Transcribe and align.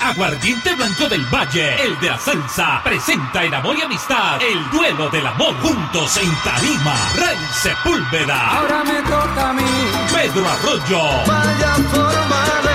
Aguardiente 0.00 0.74
Blanco 0.74 1.08
del 1.08 1.24
Valle, 1.26 1.82
el 1.84 1.98
de 2.00 2.08
la 2.08 2.18
salsa, 2.18 2.80
presenta 2.82 3.44
en 3.44 3.54
Amor 3.54 3.76
y 3.76 3.82
Amistad 3.82 4.40
el 4.42 4.70
duelo 4.70 5.10
del 5.10 5.26
amor 5.26 5.54
juntos 5.60 6.16
en 6.16 6.34
Tarima. 6.42 6.94
Rey 7.16 7.36
Sepúlveda. 7.52 8.58
Ahora 8.58 8.82
me 8.84 9.02
toca 9.02 9.50
a 9.50 9.52
mí. 9.52 9.62
Pedro 10.12 10.48
Arroyo. 10.48 11.02
Vaya 11.26 11.74
forma 11.92 12.44
de. 12.64 12.70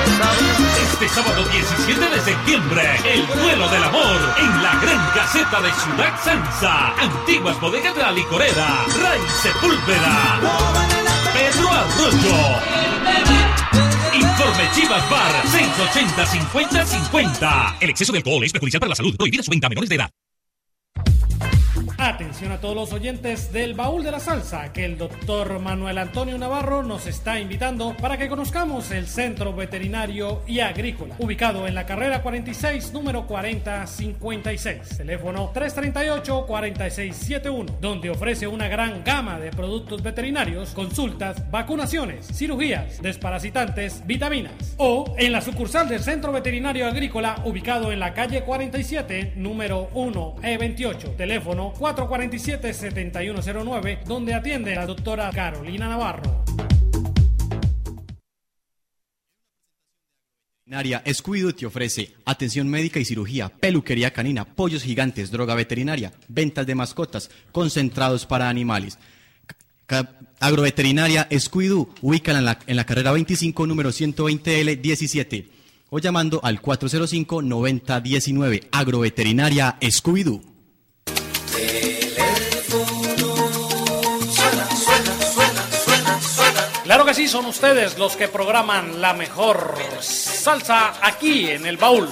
Este 0.95 1.09
sábado 1.09 1.43
17 1.51 1.99
de 1.99 2.21
septiembre, 2.21 2.99
el 3.05 3.27
duelo 3.27 3.67
del 3.69 3.83
amor 3.83 4.35
en 4.37 4.63
la 4.63 4.75
gran 4.79 5.11
caseta 5.13 5.61
de 5.61 5.71
Ciudad 5.73 6.13
Sansa. 6.23 6.93
Antiguas 7.01 7.59
bodegas 7.59 7.95
de 7.95 8.01
la 8.01 8.11
licorera. 8.11 8.85
Rey 9.01 9.21
Sepúlveda. 9.41 10.39
Pedro 11.33 11.69
Arroyo. 11.69 12.75
Informe 14.45 14.69
Chivas 14.75 15.09
Bar 15.09 15.41
680 15.47 16.25
50 16.27 16.85
50. 16.85 17.77
El 17.81 17.89
exceso 17.89 18.11
de 18.11 18.19
alcohol 18.19 18.43
es 18.43 18.51
perjudicial 18.51 18.79
para 18.79 18.89
la 18.89 18.95
salud. 18.95 19.15
Prohibida 19.17 19.41
su 19.41 19.49
venta 19.49 19.65
a 19.65 19.69
menores 19.69 19.89
de 19.89 19.95
edad. 19.95 20.11
Atención 22.05 22.51
a 22.51 22.59
todos 22.59 22.75
los 22.75 22.93
oyentes 22.93 23.51
del 23.51 23.73
baúl 23.73 24.03
de 24.03 24.11
la 24.11 24.19
salsa, 24.19 24.71
que 24.71 24.85
el 24.85 24.95
doctor 24.95 25.59
Manuel 25.59 25.97
Antonio 25.97 26.37
Navarro 26.37 26.83
nos 26.83 27.07
está 27.07 27.39
invitando 27.39 27.97
para 27.97 28.15
que 28.15 28.29
conozcamos 28.29 28.91
el 28.91 29.07
Centro 29.07 29.55
Veterinario 29.55 30.43
y 30.45 30.59
Agrícola, 30.59 31.15
ubicado 31.17 31.67
en 31.67 31.73
la 31.73 31.87
carrera 31.87 32.21
46, 32.21 32.93
número 32.93 33.25
4056, 33.25 34.97
teléfono 34.97 35.51
338-4671, 35.51 37.79
donde 37.81 38.11
ofrece 38.11 38.45
una 38.45 38.67
gran 38.67 39.03
gama 39.03 39.39
de 39.39 39.49
productos 39.49 40.03
veterinarios, 40.03 40.75
consultas, 40.75 41.49
vacunaciones, 41.49 42.27
cirugías, 42.27 43.01
desparasitantes, 43.01 44.05
vitaminas. 44.05 44.75
O 44.77 45.15
en 45.17 45.31
la 45.31 45.41
sucursal 45.41 45.89
del 45.89 46.01
Centro 46.01 46.31
Veterinario 46.31 46.85
Agrícola, 46.85 47.41
ubicado 47.45 47.91
en 47.91 47.99
la 47.99 48.13
calle 48.13 48.43
47, 48.43 49.33
número 49.37 49.89
1E28, 49.95 51.15
teléfono 51.15 51.73
447-7109, 51.95 54.03
donde 54.03 54.33
atiende 54.33 54.75
la 54.75 54.85
doctora 54.85 55.29
Carolina 55.31 55.87
Navarro. 55.87 56.43
Veterinaria 60.67 61.03
Scooby 61.13 61.53
te 61.53 61.67
ofrece 61.67 62.15
atención 62.25 62.67
médica 62.67 62.99
y 62.99 63.05
cirugía, 63.05 63.49
peluquería 63.49 64.11
canina, 64.11 64.45
pollos 64.45 64.81
gigantes, 64.81 65.29
droga 65.29 65.53
veterinaria, 65.53 66.11
ventas 66.27 66.65
de 66.65 66.73
mascotas, 66.73 67.29
concentrados 67.51 68.25
para 68.25 68.49
animales. 68.49 68.97
Agroveterinaria 70.39 71.27
Scooby 71.31 71.85
ubícala 72.01 72.39
en 72.39 72.45
la, 72.45 72.57
en 72.65 72.77
la 72.77 72.85
carrera 72.85 73.11
25, 73.11 73.67
número 73.67 73.91
120L 73.91 74.81
17, 74.81 75.49
o 75.91 75.99
llamando 75.99 76.39
al 76.43 76.59
405-9019. 76.59 78.69
Agroveterinaria 78.71 79.77
Scooby-Doo. 79.79 80.54
Claro 86.85 87.03
que 87.03 87.13
sí, 87.15 87.27
son 87.27 87.47
ustedes 87.47 87.97
los 87.97 88.15
que 88.15 88.27
programan 88.27 89.01
la 89.01 89.13
mejor 89.13 89.73
salsa 90.01 90.93
aquí 91.01 91.49
en 91.49 91.65
el 91.65 91.77
baúl. 91.77 92.07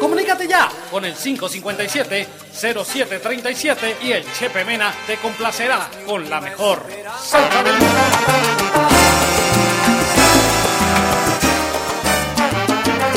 Comunícate 0.00 0.48
ya 0.48 0.70
con 0.90 1.04
el 1.04 1.14
557-0737 1.14 3.96
y 4.00 4.12
el 4.12 4.24
Chepe 4.32 4.64
Mena 4.64 4.94
te 5.06 5.18
complacerá 5.18 5.90
con 6.06 6.30
la 6.30 6.40
mejor 6.40 6.82
salsa 7.22 7.62
del 7.62 7.74
mundo. 7.74 8.73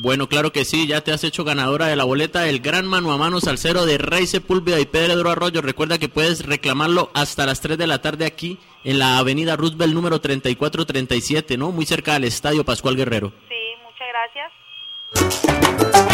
Bueno, 0.00 0.28
claro 0.28 0.52
que 0.52 0.64
sí, 0.64 0.86
ya 0.86 1.00
te 1.00 1.10
has 1.10 1.24
hecho 1.24 1.42
ganadora 1.42 1.86
de 1.86 1.96
la 1.96 2.04
boleta 2.04 2.42
del 2.42 2.60
gran 2.60 2.86
mano 2.86 3.10
a 3.10 3.16
mano 3.16 3.40
salsero 3.40 3.84
de 3.84 3.98
Rey 3.98 4.28
Sepúlveda 4.28 4.78
y 4.78 4.86
Pedro 4.86 5.28
Arroyo. 5.28 5.60
Recuerda 5.60 5.98
que 5.98 6.08
puedes 6.08 6.46
reclamarlo 6.46 7.10
hasta 7.14 7.46
las 7.46 7.60
3 7.60 7.76
de 7.76 7.88
la 7.88 8.00
tarde 8.00 8.24
aquí 8.24 8.58
en 8.84 9.00
la 9.00 9.18
avenida 9.18 9.56
Roosevelt 9.56 9.92
número 9.92 10.20
3437, 10.20 11.56
¿no? 11.56 11.72
Muy 11.72 11.84
cerca 11.84 12.12
del 12.12 12.24
Estadio 12.24 12.64
Pascual 12.64 12.94
Guerrero. 12.94 13.32
Sí, 13.48 13.56
muchas 13.82 14.06
gracias. 15.12 16.07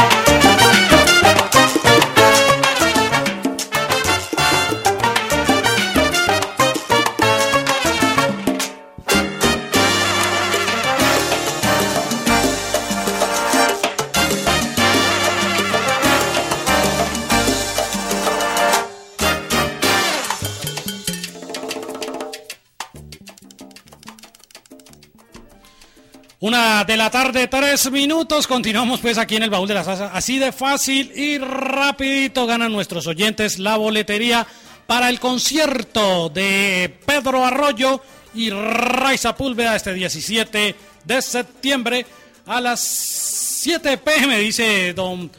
De 26.86 26.96
la 26.98 27.10
tarde, 27.10 27.46
tres 27.48 27.90
minutos. 27.90 28.46
Continuamos 28.46 29.00
pues 29.00 29.16
aquí 29.16 29.36
en 29.36 29.44
el 29.44 29.50
baúl 29.50 29.66
de 29.66 29.74
la 29.74 29.84
salsa. 29.84 30.10
Así 30.12 30.38
de 30.38 30.52
fácil 30.52 31.12
y 31.14 31.38
rapidito 31.38 32.46
ganan 32.46 32.72
nuestros 32.72 33.06
oyentes 33.06 33.58
la 33.58 33.76
boletería 33.76 34.46
para 34.86 35.08
el 35.08 35.18
concierto 35.18 36.28
de 36.28 36.94
Pedro 37.06 37.44
Arroyo 37.44 38.02
y 38.34 38.50
Raiza 38.50 39.34
Púlveda 39.34 39.76
este 39.76 39.94
17 39.94 40.74
de 41.04 41.22
septiembre 41.22 42.04
a 42.44 42.60
las 42.60 42.80
7 42.80 43.96
pm, 43.98 44.38
dice 44.40 44.92
don, 44.92 45.30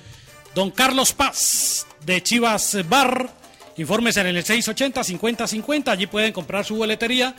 don 0.55 0.71
Carlos 0.71 1.13
Paz 1.13 1.85
de 2.05 2.23
Chivas 2.23 2.77
Bar. 2.89 3.29
Infórmese 3.77 4.21
en 4.21 4.27
el 4.27 4.43
680-5050, 4.43 5.89
allí 5.89 6.07
pueden 6.07 6.33
comprar 6.33 6.65
su 6.65 6.75
boletería 6.75 7.35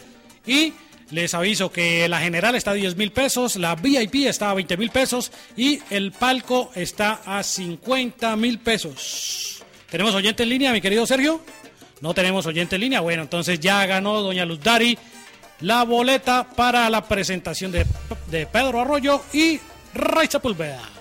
y 0.46 0.72
Les 1.10 1.34
aviso 1.34 1.70
que 1.70 2.08
la 2.08 2.20
general 2.20 2.56
está 2.56 2.72
a 2.72 2.74
10 2.74 2.96
mil 2.96 3.12
pesos, 3.12 3.56
la 3.56 3.76
VIP 3.76 4.26
está 4.26 4.50
a 4.50 4.54
20 4.54 4.76
mil 4.76 4.90
pesos 4.90 5.30
y 5.56 5.80
el 5.90 6.10
palco 6.10 6.70
está 6.74 7.20
a 7.24 7.42
50 7.42 8.34
mil 8.36 8.58
pesos. 8.58 9.62
¿Tenemos 9.88 10.14
oyente 10.14 10.42
en 10.42 10.48
línea, 10.48 10.72
mi 10.72 10.80
querido 10.80 11.06
Sergio? 11.06 11.40
No 12.00 12.12
tenemos 12.12 12.44
oyente 12.46 12.74
en 12.74 12.80
línea. 12.80 13.00
Bueno, 13.00 13.22
entonces 13.22 13.60
ya 13.60 13.86
ganó 13.86 14.20
doña 14.20 14.44
Luz 14.44 14.60
Dari 14.60 14.98
la 15.60 15.84
boleta 15.84 16.48
para 16.54 16.90
la 16.90 17.06
presentación 17.06 17.72
de, 17.72 17.86
de 18.30 18.46
Pedro 18.46 18.80
Arroyo 18.80 19.22
y 19.32 19.60
Ray 19.94 20.26
Sepúlveda. 20.26 20.95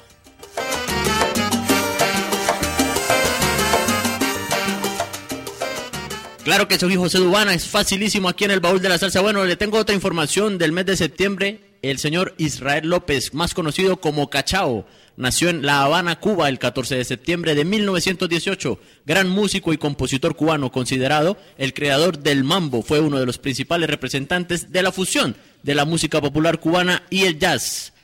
Claro 6.45 6.67
que 6.67 6.77
soy 6.77 6.95
José 6.95 7.17
Dubana, 7.17 7.55
es 7.55 7.65
facilísimo 7.65 8.29
aquí 8.29 8.43
en 8.43 8.51
el 8.51 8.59
baúl 8.59 8.79
de 8.79 8.87
la 8.87 8.99
salsa. 8.99 9.19
Bueno, 9.19 9.43
le 9.45 9.55
tengo 9.55 9.79
otra 9.79 9.95
información 9.95 10.59
del 10.59 10.73
mes 10.73 10.85
de 10.85 10.95
septiembre. 10.95 11.61
El 11.81 11.97
señor 11.97 12.35
Israel 12.37 12.87
López, 12.87 13.33
más 13.33 13.55
conocido 13.55 13.97
como 13.97 14.29
Cachao, 14.29 14.85
nació 15.17 15.49
en 15.49 15.65
La 15.65 15.81
Habana, 15.81 16.19
Cuba, 16.19 16.47
el 16.47 16.59
14 16.59 16.97
de 16.97 17.03
septiembre 17.03 17.55
de 17.55 17.65
1918. 17.65 18.79
Gran 19.07 19.27
músico 19.27 19.73
y 19.73 19.79
compositor 19.79 20.35
cubano, 20.35 20.71
considerado 20.71 21.35
el 21.57 21.73
creador 21.73 22.19
del 22.19 22.43
mambo, 22.43 22.83
fue 22.83 22.99
uno 22.99 23.17
de 23.17 23.25
los 23.25 23.39
principales 23.39 23.89
representantes 23.89 24.71
de 24.71 24.83
la 24.83 24.91
fusión 24.91 25.35
de 25.63 25.73
la 25.73 25.85
música 25.85 26.21
popular 26.21 26.59
cubana 26.59 27.01
y 27.09 27.23
el 27.23 27.39
jazz. 27.39 27.94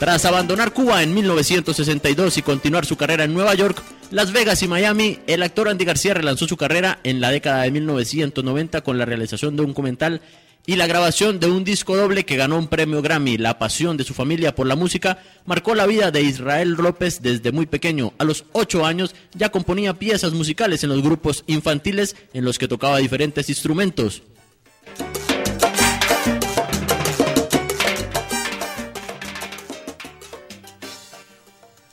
Tras 0.00 0.24
abandonar 0.24 0.72
Cuba 0.72 1.02
en 1.02 1.12
1962 1.12 2.38
y 2.38 2.42
continuar 2.42 2.86
su 2.86 2.96
carrera 2.96 3.24
en 3.24 3.34
Nueva 3.34 3.54
York, 3.54 3.82
Las 4.10 4.32
Vegas 4.32 4.62
y 4.62 4.66
Miami, 4.66 5.18
el 5.26 5.42
actor 5.42 5.68
Andy 5.68 5.84
García 5.84 6.14
relanzó 6.14 6.48
su 6.48 6.56
carrera 6.56 7.00
en 7.04 7.20
la 7.20 7.30
década 7.30 7.64
de 7.64 7.70
1990 7.70 8.80
con 8.80 8.96
la 8.96 9.04
realización 9.04 9.56
de 9.56 9.62
un 9.62 9.68
documental 9.68 10.22
y 10.64 10.76
la 10.76 10.86
grabación 10.86 11.38
de 11.38 11.48
un 11.50 11.64
disco 11.64 11.98
doble 11.98 12.24
que 12.24 12.38
ganó 12.38 12.56
un 12.56 12.68
premio 12.68 13.02
Grammy. 13.02 13.36
La 13.36 13.58
pasión 13.58 13.98
de 13.98 14.04
su 14.04 14.14
familia 14.14 14.54
por 14.54 14.66
la 14.66 14.74
música 14.74 15.18
marcó 15.44 15.74
la 15.74 15.84
vida 15.84 16.10
de 16.10 16.22
Israel 16.22 16.76
López 16.78 17.20
desde 17.20 17.52
muy 17.52 17.66
pequeño. 17.66 18.14
A 18.16 18.24
los 18.24 18.46
ocho 18.52 18.86
años 18.86 19.14
ya 19.34 19.50
componía 19.50 19.98
piezas 19.98 20.32
musicales 20.32 20.82
en 20.82 20.88
los 20.88 21.02
grupos 21.02 21.44
infantiles 21.46 22.16
en 22.32 22.46
los 22.46 22.58
que 22.58 22.68
tocaba 22.68 22.96
diferentes 22.96 23.50
instrumentos. 23.50 24.22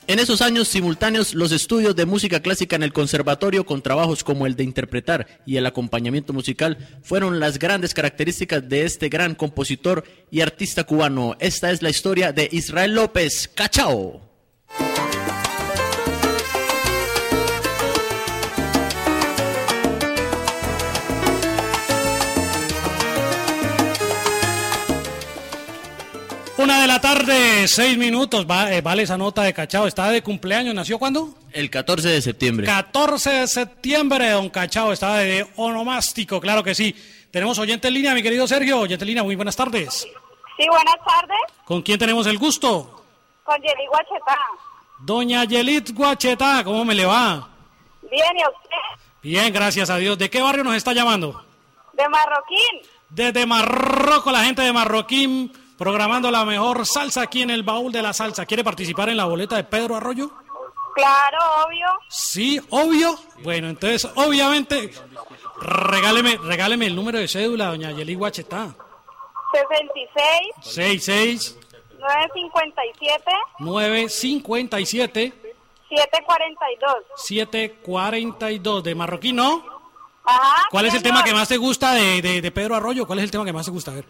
En 0.08 0.18
esos 0.18 0.40
años 0.40 0.68
simultáneos, 0.68 1.34
los 1.34 1.52
estudios 1.52 1.94
de 1.94 2.06
música 2.06 2.40
clásica 2.40 2.74
en 2.74 2.82
el 2.82 2.94
conservatorio 2.94 3.66
con 3.66 3.82
trabajos 3.82 4.24
como 4.24 4.46
el 4.46 4.56
de 4.56 4.64
interpretar 4.64 5.26
y 5.44 5.58
el 5.58 5.66
acompañamiento 5.66 6.32
musical 6.32 6.78
fueron 7.02 7.40
las 7.40 7.58
grandes 7.58 7.92
características 7.92 8.66
de 8.66 8.86
este 8.86 9.10
gran 9.10 9.34
compositor 9.34 10.04
y 10.30 10.40
artista 10.40 10.84
cubano. 10.84 11.36
Esta 11.40 11.70
es 11.72 11.82
la 11.82 11.90
historia 11.90 12.32
de 12.32 12.48
Israel 12.50 12.94
López 12.94 13.50
Cachao. 13.54 14.27
Una 26.68 26.82
de 26.82 26.86
la 26.86 27.00
tarde, 27.00 27.66
seis 27.66 27.96
minutos. 27.96 28.44
Va- 28.46 28.70
eh, 28.70 28.82
vale 28.82 29.04
esa 29.04 29.16
nota 29.16 29.42
de 29.42 29.54
Cachao. 29.54 29.86
¿Está 29.86 30.10
de 30.10 30.20
cumpleaños? 30.22 30.74
¿Nació 30.74 30.98
cuándo? 30.98 31.32
El 31.50 31.70
14 31.70 32.06
de 32.10 32.20
septiembre. 32.20 32.66
14 32.66 33.30
de 33.30 33.46
septiembre, 33.48 34.28
don 34.32 34.50
Cachao. 34.50 34.92
Estaba 34.92 35.16
de 35.20 35.46
onomástico, 35.56 36.42
claro 36.42 36.62
que 36.62 36.74
sí. 36.74 36.94
Tenemos 37.30 37.58
oyente 37.58 37.88
en 37.88 37.94
línea, 37.94 38.12
mi 38.12 38.22
querido 38.22 38.46
Sergio. 38.46 38.80
Oyente 38.80 39.02
en 39.02 39.06
línea, 39.06 39.22
muy 39.22 39.34
buenas 39.34 39.56
tardes. 39.56 40.06
Sí, 40.58 40.66
buenas 40.68 40.96
tardes. 41.06 41.38
¿Con 41.64 41.80
quién 41.80 41.98
tenemos 41.98 42.26
el 42.26 42.36
gusto? 42.36 43.02
Con 43.44 43.56
Yeli 43.62 43.86
Guachetá. 43.88 44.38
Doña 44.98 45.44
Yelit 45.44 45.92
Guacheta, 45.94 46.62
¿cómo 46.64 46.84
me 46.84 46.94
le 46.94 47.06
va? 47.06 47.48
Bien, 48.10 48.36
¿y 48.36 48.42
a 48.42 48.48
usted? 48.50 49.06
Bien, 49.22 49.50
gracias 49.54 49.88
a 49.88 49.96
Dios. 49.96 50.18
¿De 50.18 50.28
qué 50.28 50.42
barrio 50.42 50.64
nos 50.64 50.74
está 50.76 50.92
llamando? 50.92 51.42
De 51.94 52.06
Marroquín. 52.10 52.90
Desde 53.08 53.46
Marroco, 53.46 54.30
la 54.30 54.44
gente 54.44 54.60
de 54.60 54.70
Marroquín, 54.74 55.50
programando 55.78 56.30
la 56.30 56.44
mejor 56.44 56.84
salsa 56.84 57.22
aquí 57.22 57.42
en 57.42 57.50
el 57.50 57.62
baúl 57.62 57.92
de 57.92 58.02
la 58.02 58.12
salsa. 58.12 58.44
¿Quiere 58.44 58.64
participar 58.64 59.08
en 59.08 59.16
la 59.16 59.24
boleta 59.24 59.56
de 59.56 59.64
Pedro 59.64 59.96
Arroyo? 59.96 60.30
Claro, 60.94 61.38
obvio. 61.64 61.86
Sí, 62.08 62.60
obvio. 62.70 63.16
Bueno, 63.44 63.68
entonces, 63.68 64.10
obviamente, 64.16 64.92
regáleme, 65.60 66.36
regáleme 66.42 66.86
el 66.86 66.96
número 66.96 67.18
de 67.18 67.28
cédula, 67.28 67.66
doña 67.66 67.92
Yeli 67.92 68.16
Guachetá. 68.16 68.74
66, 69.52 70.54
66 70.60 71.58
957, 71.98 73.24
957 73.60 75.32
742. 75.88 76.94
742 77.16 78.84
de 78.84 78.94
Marroquín, 78.94 79.36
¿no? 79.36 79.64
Ajá. 80.24 80.66
¿Cuál 80.70 80.86
es 80.86 80.94
el 80.94 81.00
señor. 81.00 81.14
tema 81.14 81.24
que 81.24 81.32
más 81.32 81.48
te 81.48 81.56
gusta 81.56 81.94
de, 81.94 82.20
de, 82.20 82.42
de 82.42 82.50
Pedro 82.50 82.76
Arroyo? 82.76 83.06
¿Cuál 83.06 83.20
es 83.20 83.24
el 83.24 83.30
tema 83.30 83.44
que 83.44 83.52
más 83.52 83.64
te 83.64 83.72
gusta? 83.72 83.92
A 83.92 83.94
ver. 83.94 84.04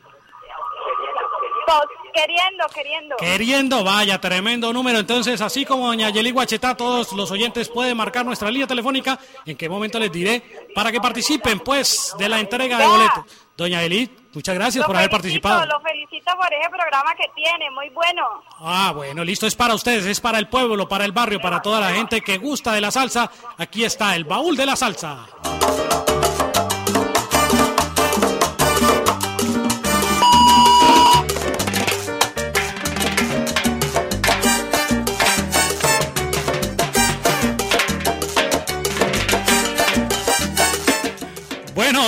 Dos, 1.69 1.85
queriendo, 2.15 2.65
queriendo. 2.75 3.17
Queriendo, 3.17 3.85
vaya, 3.85 4.19
tremendo 4.19 4.73
número. 4.73 5.01
Entonces, 5.01 5.39
así 5.43 5.67
como 5.67 5.87
doña 5.87 6.09
Yeli 6.09 6.31
Guachetá, 6.31 6.75
todos 6.75 7.13
los 7.13 7.31
oyentes 7.31 7.69
pueden 7.69 7.95
marcar 7.95 8.25
nuestra 8.25 8.51
línea 8.51 8.67
telefónica. 8.67 9.19
¿En 9.45 9.55
qué 9.55 9.69
momento 9.69 9.99
les 9.99 10.11
diré? 10.11 10.43
Para 10.75 10.91
que 10.91 10.99
participen, 10.99 11.61
pues, 11.61 12.15
de 12.19 12.27
la 12.27 12.41
entrega 12.41 12.79
de 12.79 12.87
boletos. 12.87 13.25
Doña 13.55 13.83
Yeli, 13.83 14.09
muchas 14.33 14.55
gracias 14.55 14.83
Lo 14.83 14.87
por 14.87 14.97
haber 14.97 15.11
felicito, 15.11 15.43
participado. 15.43 15.67
Lo 15.67 15.81
felicito 15.81 16.33
por 16.37 16.55
ese 16.55 16.71
programa 16.71 17.15
que 17.17 17.29
tiene, 17.35 17.71
muy 17.73 17.91
bueno. 17.91 18.43
Ah, 18.61 18.93
bueno, 18.95 19.23
listo, 19.23 19.47
es 19.47 19.55
para 19.55 19.75
ustedes, 19.75 20.07
es 20.07 20.21
para 20.21 20.39
el 20.39 20.49
pueblo, 20.49 20.89
para 20.89 21.05
el 21.05 21.13
barrio, 21.13 21.39
para 21.39 21.61
toda 21.61 21.81
la 21.81 21.91
gente 21.91 22.23
que 22.23 22.39
gusta 22.39 22.73
de 22.73 22.81
la 22.81 22.91
salsa. 22.91 23.31
Aquí 23.59 23.85
está 23.85 24.17
el 24.17 24.25
baúl 24.25 24.57
de 24.57 24.65
la 24.65 24.75
salsa. 24.75 25.27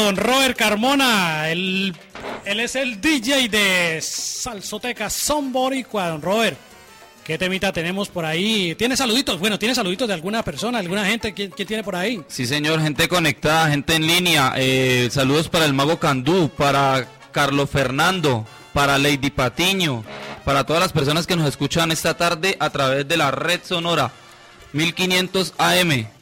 Don 0.04 0.16
Robert 0.16 0.56
Carmona, 0.56 1.50
él, 1.50 1.94
es 2.44 2.74
el 2.74 3.00
DJ 3.00 3.48
de 3.48 4.00
Salsoteca 4.00 5.10
Son 5.10 5.52
Boricua, 5.52 6.08
don 6.08 6.22
Robert. 6.22 6.56
¿Qué 7.24 7.38
temita 7.38 7.72
tenemos 7.72 8.08
por 8.08 8.24
ahí? 8.24 8.74
¿Tiene 8.74 8.96
saluditos? 8.96 9.38
Bueno, 9.38 9.58
¿tiene 9.58 9.74
saluditos 9.74 10.08
de 10.08 10.14
alguna 10.14 10.42
persona, 10.42 10.78
alguna 10.78 11.04
gente? 11.04 11.32
¿Quién, 11.32 11.50
quién 11.50 11.68
tiene 11.68 11.84
por 11.84 11.94
ahí? 11.94 12.22
Sí, 12.28 12.46
señor, 12.46 12.80
gente 12.80 13.08
conectada, 13.08 13.70
gente 13.70 13.94
en 13.94 14.06
línea. 14.06 14.54
Eh, 14.56 15.08
saludos 15.12 15.48
para 15.48 15.66
el 15.66 15.74
Mago 15.74 15.98
Candú, 15.98 16.50
para 16.56 17.06
Carlos 17.30 17.70
Fernando, 17.70 18.46
para 18.72 18.98
Lady 18.98 19.30
Patiño, 19.30 20.02
para 20.44 20.64
todas 20.64 20.82
las 20.82 20.92
personas 20.92 21.26
que 21.26 21.36
nos 21.36 21.48
escuchan 21.48 21.92
esta 21.92 22.16
tarde 22.16 22.56
a 22.58 22.70
través 22.70 23.06
de 23.06 23.16
la 23.16 23.30
red 23.30 23.60
sonora 23.62 24.10
1500 24.72 25.54
AM. 25.58 26.19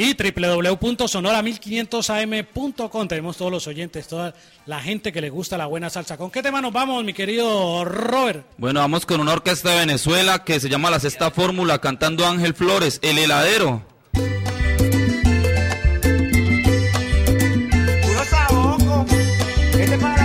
Y 0.00 0.14
www.sonora1500am.com. 0.14 3.06
Tenemos 3.06 3.36
todos 3.36 3.52
los 3.52 3.66
oyentes, 3.66 4.08
toda 4.08 4.32
la 4.64 4.80
gente 4.80 5.12
que 5.12 5.20
le 5.20 5.28
gusta 5.28 5.58
la 5.58 5.66
buena 5.66 5.90
salsa. 5.90 6.16
¿Con 6.16 6.30
qué 6.30 6.42
tema 6.42 6.62
nos 6.62 6.72
vamos, 6.72 7.04
mi 7.04 7.12
querido 7.12 7.84
Robert? 7.84 8.46
Bueno, 8.56 8.80
vamos 8.80 9.04
con 9.04 9.20
una 9.20 9.34
orquesta 9.34 9.72
de 9.72 9.80
Venezuela 9.80 10.42
que 10.42 10.58
se 10.58 10.70
llama 10.70 10.88
La 10.88 11.00
Sexta 11.00 11.30
Fórmula, 11.30 11.82
cantando 11.82 12.26
Ángel 12.26 12.54
Flores, 12.54 12.98
El 13.02 13.18
Heladero. 13.18 13.82
Puro 18.02 18.24
saboco. 18.30 19.04
Este 19.78 19.98
para 19.98 20.19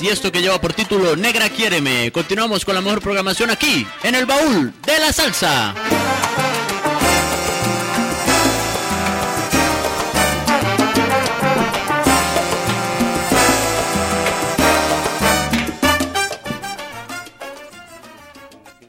Y 0.00 0.08
esto 0.08 0.30
que 0.30 0.42
lleva 0.42 0.60
por 0.60 0.74
título 0.74 1.16
Negra 1.16 1.48
Quiéreme. 1.48 2.12
Continuamos 2.12 2.64
con 2.64 2.74
la 2.74 2.80
mejor 2.80 3.00
programación 3.00 3.50
aquí, 3.50 3.86
en 4.02 4.14
el 4.14 4.26
baúl 4.26 4.74
de 4.84 4.98
la 4.98 5.12
salsa. 5.12 5.74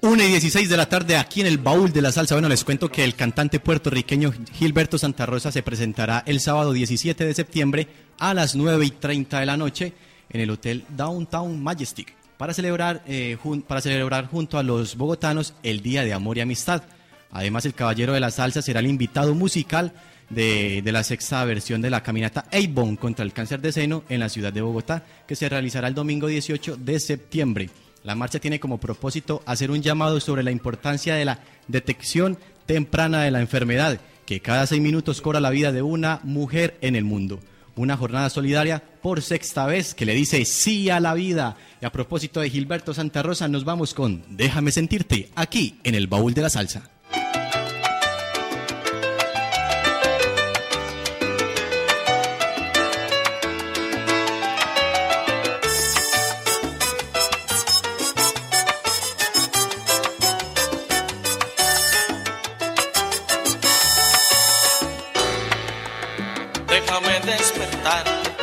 Una 0.01 0.25
y 0.25 0.27
16 0.29 0.67
de 0.67 0.77
la 0.77 0.89
tarde 0.89 1.15
aquí 1.15 1.41
en 1.41 1.47
el 1.47 1.57
baúl 1.57 1.93
de 1.93 2.01
la 2.01 2.11
salsa. 2.11 2.35
Bueno, 2.35 2.49
les 2.49 2.63
cuento 2.63 2.89
que 2.89 3.03
el 3.03 3.15
cantante 3.15 3.59
puertorriqueño 3.59 4.33
Gilberto 4.53 4.97
Santa 4.97 5.25
Rosa 5.25 5.51
se 5.51 5.63
presentará 5.63 6.23
el 6.25 6.41
sábado 6.41 6.73
17 6.73 7.25
de 7.25 7.33
septiembre 7.33 7.87
a 8.19 8.33
las 8.33 8.55
9 8.55 8.85
y 8.85 8.91
30 8.91 9.39
de 9.39 9.45
la 9.45 9.57
noche 9.57 9.93
en 10.29 10.41
el 10.41 10.49
Hotel 10.49 10.85
Downtown 10.89 11.61
Majestic 11.61 12.15
para 12.37 12.53
celebrar, 12.53 13.03
eh, 13.07 13.37
para 13.67 13.81
celebrar 13.81 14.27
junto 14.27 14.57
a 14.57 14.63
los 14.63 14.95
bogotanos 14.95 15.53
el 15.63 15.81
Día 15.81 16.03
de 16.03 16.13
Amor 16.13 16.37
y 16.37 16.41
Amistad. 16.41 16.83
Además, 17.31 17.65
el 17.65 17.73
Caballero 17.73 18.13
de 18.13 18.19
la 18.19 18.31
Salsa 18.31 18.61
será 18.61 18.79
el 18.79 18.87
invitado 18.87 19.33
musical 19.35 19.93
de, 20.29 20.81
de, 20.83 20.91
la 20.91 21.03
sexta 21.03 21.43
versión 21.45 21.81
de 21.81 21.89
la 21.89 22.03
caminata 22.03 22.45
Avon 22.51 22.95
contra 22.95 23.25
el 23.25 23.33
cáncer 23.33 23.61
de 23.61 23.71
seno 23.71 24.03
en 24.09 24.19
la 24.19 24.29
ciudad 24.29 24.53
de 24.53 24.61
Bogotá, 24.61 25.03
que 25.27 25.35
se 25.35 25.49
realizará 25.49 25.87
el 25.87 25.93
domingo 25.93 26.27
18 26.27 26.77
de 26.77 26.99
septiembre. 26.99 27.69
La 28.03 28.15
marcha 28.15 28.39
tiene 28.39 28.59
como 28.59 28.77
propósito 28.77 29.41
hacer 29.45 29.71
un 29.71 29.81
llamado 29.81 30.19
sobre 30.19 30.43
la 30.43 30.51
importancia 30.51 31.15
de 31.15 31.25
la 31.25 31.39
detección 31.67 32.37
temprana 32.65 33.23
de 33.23 33.31
la 33.31 33.41
enfermedad, 33.41 33.99
que 34.25 34.41
cada 34.41 34.67
seis 34.67 34.81
minutos 34.81 35.21
cobra 35.21 35.39
la 35.39 35.49
vida 35.49 35.71
de 35.71 35.81
una 35.81 36.19
mujer 36.23 36.77
en 36.81 36.95
el 36.95 37.03
mundo. 37.03 37.39
Una 37.77 37.95
jornada 37.95 38.29
solidaria 38.29 38.83
por 39.01 39.21
sexta 39.21 39.67
vez 39.67 39.93
que 39.93 40.05
le 40.05 40.15
dice 40.15 40.43
sí 40.45 40.89
a 40.89 40.99
la 40.99 41.13
vida. 41.13 41.55
Y 41.81 41.85
a 41.85 41.91
propósito 41.91 42.41
de 42.41 42.49
Gilberto 42.49 42.93
Santa 42.93 43.23
Rosa, 43.23 43.47
nos 43.47 43.65
vamos 43.65 43.93
con 43.93 44.23
Déjame 44.29 44.71
sentirte 44.71 45.29
aquí 45.35 45.79
en 45.83 45.95
el 45.95 46.07
baúl 46.07 46.33
de 46.33 46.41
la 46.41 46.49
salsa. 46.49 46.89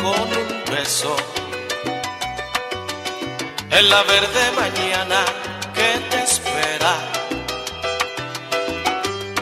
Con 0.04 0.28
un 0.42 0.64
beso 0.70 1.16
en 3.70 3.88
la 3.88 4.02
verde 4.02 4.44
mañana 4.62 5.20
que 5.76 5.90
te 6.10 6.18
espera. 6.30 6.94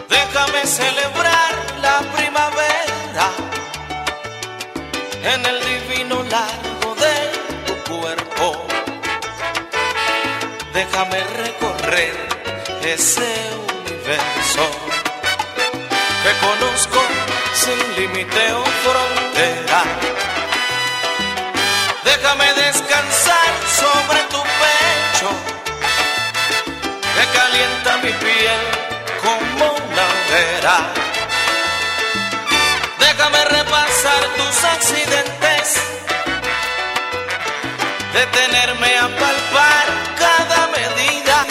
Déjame 0.09 0.61
celebrar 0.65 1.53
la 1.87 1.99
primavera 2.17 3.29
en 5.33 5.41
el 5.51 5.59
divino 5.73 6.23
largo 6.37 6.91
de 7.05 7.17
tu 7.67 7.75
cuerpo. 7.93 8.47
Déjame 10.73 11.19
recorrer 11.45 12.15
ese 12.85 13.33
universo 13.85 14.65
que 16.23 16.33
conozco 16.47 17.01
sin 17.63 17.79
límite 17.97 18.53
o 18.53 18.65
frontera. 18.85 19.72
Detenerme 38.73 38.99
a 38.99 39.09
palpar 39.09 39.87
cada 40.19 40.67
medida, 40.69 41.47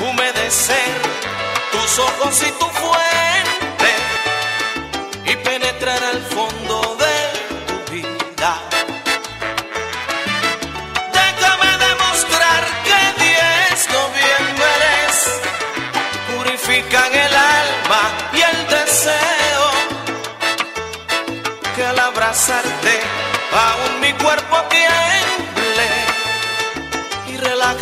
humedecer 0.00 0.96
tus 1.72 1.98
ojos 1.98 2.42
y 2.42 2.50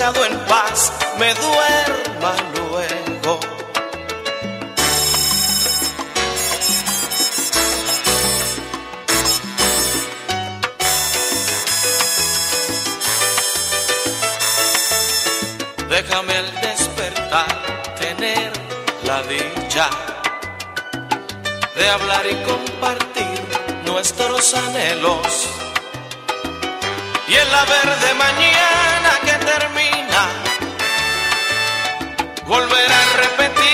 y 0.03 0.05
relajado 0.05 0.25
en 0.25 0.39
paz 0.47 0.93
me 1.19 1.33
duerma 1.35 2.35
luego. 2.57 3.41
Déjame 15.89 16.37
al 16.37 16.61
despertar 16.61 17.95
tener 18.01 18.53
la 19.05 19.23
dicha 19.23 19.89
de 21.77 21.91
hablar 21.91 22.27
y 22.27 22.35
compartir 22.45 23.41
nuestros 23.85 24.55
anhelos. 24.55 25.49
Y 27.29 27.35
en 27.35 27.53
la 27.53 27.65
verde 27.65 28.15
mañana 28.15 29.19
que 29.25 29.33
termina, 29.47 29.72
volver 32.53 32.93
a 32.93 33.03
repetirte 33.17 33.72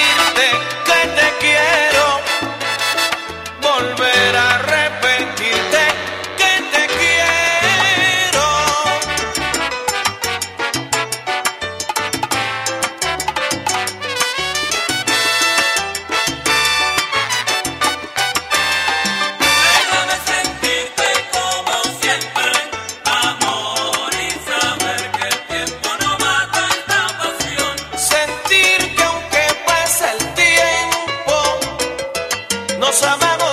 nos 32.78 33.02
amamos 33.02 33.47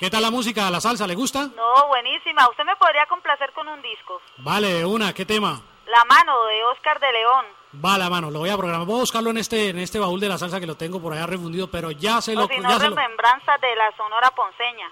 ¿Qué 0.00 0.08
tal 0.10 0.22
la 0.22 0.30
música, 0.30 0.70
la 0.70 0.80
salsa? 0.80 1.06
¿Le 1.06 1.14
gusta? 1.14 1.46
No, 1.54 1.88
buenísima. 1.88 2.48
Usted 2.48 2.64
me 2.64 2.74
podría 2.76 3.04
complacer 3.06 3.52
con 3.54 3.68
un 3.68 3.82
disco. 3.82 4.20
Vale, 4.38 4.84
una. 4.84 5.12
¿Qué 5.12 5.26
tema? 5.26 5.60
La 5.86 6.04
mano 6.06 6.44
de 6.46 6.64
Oscar 6.64 6.98
de 6.98 7.12
León. 7.12 7.44
Va 7.84 7.98
la 7.98 8.08
mano, 8.08 8.30
lo 8.30 8.38
voy 8.40 8.48
a 8.48 8.56
programar. 8.56 8.86
Voy 8.86 8.96
a 8.96 9.00
buscarlo 9.00 9.30
en 9.30 9.38
este, 9.38 9.68
en 9.68 9.78
este 9.78 9.98
baúl 9.98 10.18
de 10.18 10.28
la 10.28 10.38
salsa 10.38 10.58
que 10.58 10.66
lo 10.66 10.74
tengo 10.76 11.00
por 11.02 11.12
allá 11.12 11.26
refundido, 11.26 11.70
pero 11.70 11.90
ya 11.90 12.20
se 12.22 12.34
lo... 12.34 12.44
o 12.44 12.48
si 12.48 12.56
no, 12.58 12.68
ya 12.70 12.78
se 12.80 12.88
lo- 12.88 12.96
remembranzas 12.96 13.60
de 13.60 13.76
la 13.76 13.94
Sonora 13.96 14.30
Ponceña. 14.30 14.86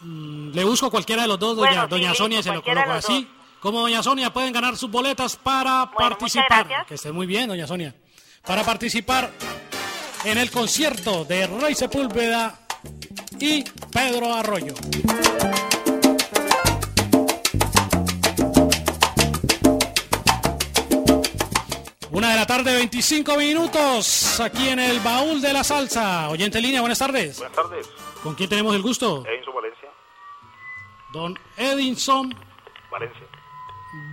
Mm, 0.00 0.52
le 0.54 0.64
busco 0.64 0.90
cualquiera 0.90 1.22
de 1.22 1.28
los 1.28 1.38
dos, 1.38 1.56
doña, 1.56 1.82
sí, 1.82 1.88
doña 1.88 2.08
listo, 2.10 2.24
Sonia, 2.24 2.38
y 2.38 2.42
se 2.42 2.52
lo 2.52 2.62
coloco 2.62 2.90
así. 2.92 3.28
Como 3.60 3.80
doña 3.80 4.02
Sonia 4.02 4.32
pueden 4.32 4.52
ganar 4.52 4.76
sus 4.76 4.90
boletas 4.90 5.36
para 5.36 5.90
participar. 5.90 6.86
Que 6.86 6.94
esté 6.94 7.10
muy 7.12 7.26
bien, 7.26 7.48
doña 7.48 7.66
Sonia. 7.66 7.94
Para 8.46 8.62
participar 8.64 9.30
en 10.24 10.38
el 10.38 10.50
concierto 10.50 11.24
de 11.24 11.46
Rey 11.46 11.74
Sepúlveda 11.74 12.58
y 13.42 13.64
Pedro 13.92 14.32
Arroyo. 14.32 14.72
Una 22.12 22.30
de 22.30 22.36
la 22.36 22.46
tarde, 22.46 22.72
25 22.72 23.36
minutos, 23.36 24.38
aquí 24.38 24.68
en 24.68 24.78
el 24.78 25.00
baúl 25.00 25.40
de 25.40 25.52
la 25.52 25.64
salsa. 25.64 26.28
Oyente 26.28 26.58
en 26.58 26.64
línea, 26.64 26.80
buenas 26.82 27.00
tardes. 27.00 27.38
Buenas 27.38 27.56
tardes, 27.56 27.90
¿Con 28.22 28.36
quién 28.36 28.48
tenemos 28.48 28.76
el 28.76 28.82
gusto? 28.82 29.24
Edinson 29.26 29.54
Valencia, 29.54 29.88
Don 31.12 31.38
Edinson 31.56 32.34
Valencia, 32.92 33.26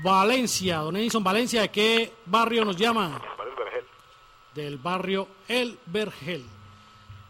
Valencia. 0.04 0.78
Don 0.78 0.96
Edinson 0.98 1.24
Valencia, 1.24 1.62
¿de 1.62 1.70
qué 1.70 2.14
barrio 2.26 2.66
nos 2.66 2.78
llama? 2.78 3.10
Manuel 3.38 3.56
Vergel. 3.56 3.86
Del 4.56 4.78
barrio 4.80 5.28
El 5.48 5.78
Vergel. 5.86 6.59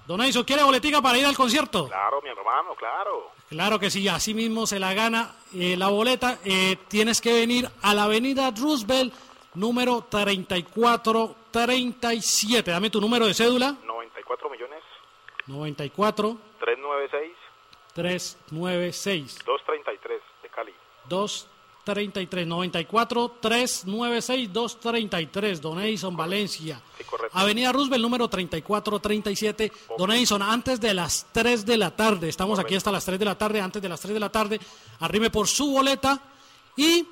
Don 0.09 0.19
Edinson, 0.21 0.43
¿quiere 0.43 0.63
boletica 0.63 1.01
para 1.03 1.19
ir 1.19 1.25
al 1.27 1.37
concierto? 1.37 1.87
Claro, 1.87 2.19
mi 2.23 2.29
hermano, 2.29 2.73
claro. 2.73 3.29
Claro 3.47 3.77
que 3.77 3.91
sí, 3.91 4.07
así 4.07 4.33
mismo 4.33 4.65
se 4.65 4.79
la 4.79 4.95
gana 4.95 5.35
eh, 5.53 5.77
la 5.77 5.89
boleta. 5.89 6.39
Eh, 6.43 6.77
tienes 6.87 7.21
que 7.21 7.31
venir 7.31 7.69
a 7.83 7.93
la 7.93 8.05
avenida 8.05 8.49
Roosevelt, 8.49 9.13
número 9.53 10.07
3437. 10.09 12.71
Dame 12.71 12.89
tu 12.89 12.99
número 12.99 13.27
de 13.27 13.35
cédula. 13.35 13.75
94 13.85 14.49
millones, 14.49 14.81
94 15.45 16.37
396, 16.59 17.31
396 17.93 19.45
233 19.45 20.21
de 20.41 20.49
Cali. 20.49 20.73
233 21.07 21.58
94 21.93 23.37
396 23.41 24.53
233 24.53 25.61
Don 25.61 25.79
Edison 25.79 26.15
Valencia. 26.15 26.81
Sí. 26.97 27.03
Avenida 27.33 27.71
Roosevelt 27.71 28.01
número 28.01 28.27
3437. 28.27 29.71
Don 29.97 30.11
Edison, 30.11 30.41
antes 30.41 30.79
de 30.79 30.93
las 30.93 31.27
3 31.31 31.65
de 31.65 31.77
la 31.77 31.95
tarde, 31.95 32.29
estamos 32.29 32.59
aquí 32.59 32.75
hasta 32.75 32.91
las 32.91 33.05
3 33.05 33.19
de 33.19 33.25
la 33.25 33.37
tarde, 33.37 33.61
antes 33.61 33.81
de 33.81 33.89
las 33.89 33.99
3 33.99 34.13
de 34.13 34.19
la 34.19 34.29
tarde, 34.29 34.59
arrime 34.99 35.29
por 35.29 35.47
su 35.47 35.71
boleta 35.71 36.21
y 36.75 37.05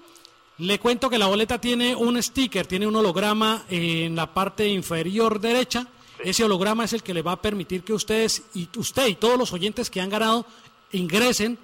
le 0.60 0.80
cuento 0.80 1.10
que 1.10 1.20
la 1.20 1.28
boleta 1.28 1.62
tiene 1.62 1.96
un 1.96 2.22
sticker, 2.22 2.66
tiene 2.66 2.88
un 2.88 2.96
holograma 2.96 3.66
en 3.70 4.16
la 4.16 4.34
parte 4.34 4.68
inferior 4.68 5.40
derecha. 5.40 5.88
Ese 6.24 6.44
holograma 6.44 6.86
es 6.86 6.94
el 6.94 7.04
que 7.04 7.14
le 7.14 7.22
va 7.22 7.34
a 7.34 7.42
permitir 7.42 7.84
que 7.84 7.94
ustedes 7.94 8.44
y 8.56 8.68
usted 8.76 9.08
y 9.08 9.16
todos 9.16 9.38
los 9.38 9.54
oyentes 9.54 9.92
que 9.92 10.02
han 10.02 10.10
ganado 10.10 10.48
ingresen 10.92 11.60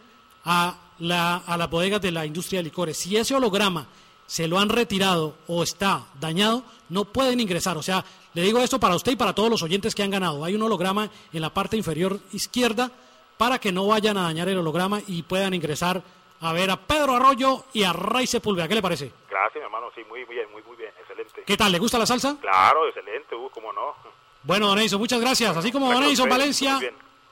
a, 0.46 0.78
la, 1.00 1.38
a 1.38 1.58
las 1.58 1.70
bodegas 1.70 2.02
de 2.02 2.12
la 2.12 2.26
industria 2.26 2.60
de 2.60 2.64
licores. 2.64 2.98
Si 2.98 3.16
ese 3.18 3.36
holograma 3.36 3.88
se 4.26 4.48
lo 4.48 4.60
han 4.60 4.70
retirado 4.70 5.36
o 5.48 5.64
está 5.64 6.06
dañado, 6.20 6.64
no 6.90 7.06
pueden 7.06 7.40
ingresar. 7.40 7.78
O 7.78 7.84
sea, 7.84 8.04
le 8.34 8.42
digo 8.42 8.60
esto 8.60 8.80
para 8.80 8.96
usted 8.96 9.12
y 9.12 9.16
para 9.16 9.34
todos 9.34 9.50
los 9.50 9.64
oyentes 9.64 9.94
que 9.94 10.04
han 10.04 10.12
ganado. 10.12 10.44
Hay 10.44 10.56
un 10.56 10.64
holograma 10.64 11.10
en 11.32 11.42
la 11.42 11.54
parte 11.54 11.78
inferior 11.78 12.20
izquierda 12.32 12.92
para 13.38 13.60
que 13.60 13.72
no 13.72 13.88
vayan 13.88 14.18
a 14.18 14.24
dañar 14.24 14.50
el 14.50 14.58
holograma 14.58 15.02
y 15.08 15.24
puedan 15.24 15.54
ingresar 15.54 16.02
a 16.42 16.52
ver 16.52 16.70
a 16.72 16.78
Pedro 16.78 17.16
Arroyo 17.16 17.66
y 17.74 17.84
a 17.84 17.94
Ray 17.94 18.28
Sepúlveda. 18.28 18.68
¿Qué 18.68 18.76
le 18.76 18.82
parece? 18.82 19.12
Gracias, 19.30 19.56
mi 19.56 19.66
hermano, 19.66 19.88
sí, 19.96 20.02
muy 20.10 20.24
bien, 20.26 20.52
muy, 20.52 20.62
muy 20.64 20.76
bien, 20.76 20.92
excelente. 21.00 21.44
¿Qué 21.46 21.58
tal? 21.58 21.72
¿Le 21.72 21.80
gusta 21.80 21.98
la 21.98 22.06
salsa? 22.06 22.38
Claro, 22.42 22.88
excelente, 22.88 23.36
uh, 23.36 23.50
cómo 23.50 23.72
no. 23.72 23.96
Bueno, 24.44 24.68
Don 24.68 24.78
Edison, 24.80 25.00
muchas 25.00 25.22
gracias. 25.22 25.56
Así 25.56 25.72
como 25.72 25.92
Don 25.92 26.04
Edison 26.04 26.28
Valencia. 26.28 26.80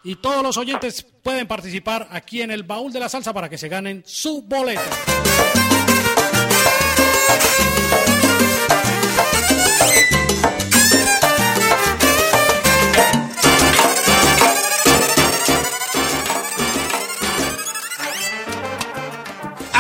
Y 0.04 0.16
todos 0.16 0.44
los 0.44 0.58
oyentes 0.58 1.06
pueden 1.24 1.48
participar 1.48 2.08
aquí 2.12 2.42
en 2.42 2.52
el 2.52 2.64
baúl 2.64 2.92
de 2.92 3.00
la 3.00 3.10
salsa 3.10 3.34
para 3.34 3.50
que 3.50 3.58
se 3.58 3.70
ganen 3.70 4.04
su 4.06 4.42
boleta. 4.44 5.61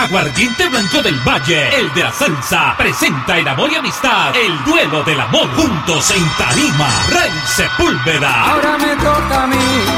Aguardiente 0.01 0.67
Blanco 0.67 0.99
del 1.03 1.15
Valle, 1.19 1.77
el 1.77 1.93
de 1.93 2.03
la 2.03 2.11
salsa, 2.11 2.75
presenta 2.75 3.37
en 3.37 3.47
amor 3.47 3.71
y 3.71 3.75
amistad 3.75 4.35
el 4.35 4.63
duelo 4.63 5.03
del 5.03 5.19
amor. 5.19 5.47
Juntos 5.55 6.09
en 6.09 6.27
Tarima, 6.39 6.89
Rey 7.09 7.31
Sepúlveda, 7.45 8.51
Ahora 8.51 8.79
me 8.79 8.95
toca 8.95 9.43
a 9.43 9.47
mí. 9.47 9.57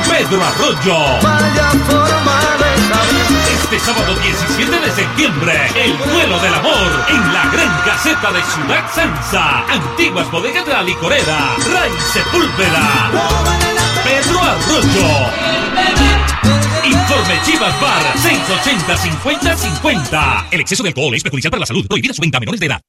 Pedro 0.09 0.43
Arroyo. 0.43 0.97
Vaya 1.21 1.69
forma 1.87 2.39
de 2.59 2.77
saber. 2.89 3.53
Este 3.53 3.79
sábado 3.79 4.13
17 4.15 4.77
de 4.77 4.91
septiembre, 4.91 5.71
el 5.73 5.97
duelo 5.97 6.37
del 6.39 6.53
amor 6.53 7.05
en 7.07 7.33
la 7.33 7.45
gran 7.53 7.81
caseta 7.85 8.31
de 8.33 8.43
Ciudad 8.43 8.83
Sansa. 8.93 9.63
Antiguas 9.69 10.29
bodegas 10.29 10.65
de 10.65 10.73
la 10.73 10.83
licorera, 10.83 11.55
Rey 11.65 11.91
Sepúlveda, 12.11 13.09
Pedro 14.03 14.39
Arroyo. 14.39 15.31
Informe 16.83 17.41
Chivas 17.45 17.79
Bar 17.79 18.17
680 18.17 18.97
50 18.97 19.57
50. 19.57 20.47
El 20.51 20.61
exceso 20.61 20.83
de 20.83 20.89
alcohol 20.89 21.15
es 21.15 21.23
perjudicial 21.23 21.51
para 21.51 21.61
la 21.61 21.65
salud. 21.65 21.87
Prohibida 21.87 22.13
su 22.13 22.21
venta 22.21 22.37
a 22.37 22.41
menores 22.41 22.59
de 22.59 22.65
edad. 22.67 22.81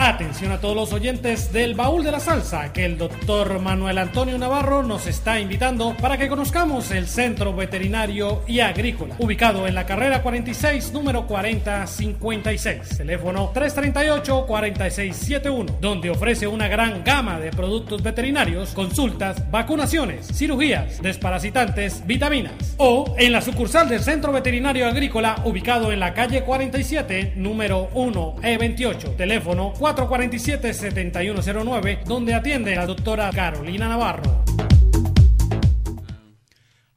Atención 0.00 0.52
a 0.52 0.60
todos 0.60 0.76
los 0.76 0.92
oyentes 0.92 1.52
del 1.52 1.74
baúl 1.74 2.04
de 2.04 2.12
la 2.12 2.20
salsa, 2.20 2.72
que 2.72 2.84
el 2.84 2.98
doctor 2.98 3.58
Manuel 3.58 3.98
Antonio 3.98 4.38
Navarro 4.38 4.84
nos 4.84 5.08
está 5.08 5.40
invitando 5.40 5.96
para 6.00 6.16
que 6.16 6.28
conozcamos 6.28 6.92
el 6.92 7.08
Centro 7.08 7.52
Veterinario 7.52 8.44
y 8.46 8.60
Agrícola, 8.60 9.16
ubicado 9.18 9.66
en 9.66 9.74
la 9.74 9.86
carrera 9.86 10.22
46, 10.22 10.92
número 10.92 11.26
4056, 11.26 12.96
teléfono 12.96 13.52
338-4671, 13.52 15.80
donde 15.80 16.10
ofrece 16.10 16.46
una 16.46 16.68
gran 16.68 17.02
gama 17.02 17.40
de 17.40 17.50
productos 17.50 18.00
veterinarios, 18.00 18.74
consultas, 18.74 19.50
vacunaciones, 19.50 20.28
cirugías, 20.32 21.02
desparasitantes, 21.02 22.06
vitaminas. 22.06 22.76
O 22.76 23.16
en 23.18 23.32
la 23.32 23.42
sucursal 23.42 23.88
del 23.88 24.04
Centro 24.04 24.30
Veterinario 24.30 24.86
Agrícola, 24.86 25.42
ubicado 25.44 25.90
en 25.90 25.98
la 25.98 26.14
calle 26.14 26.44
47, 26.44 27.32
número 27.34 27.90
1E28, 27.94 29.16
teléfono 29.16 29.72
447-7109, 29.94 32.04
donde 32.04 32.34
atiende 32.34 32.76
la 32.76 32.84
doctora 32.84 33.30
Carolina 33.30 33.88
Navarro. 33.88 34.44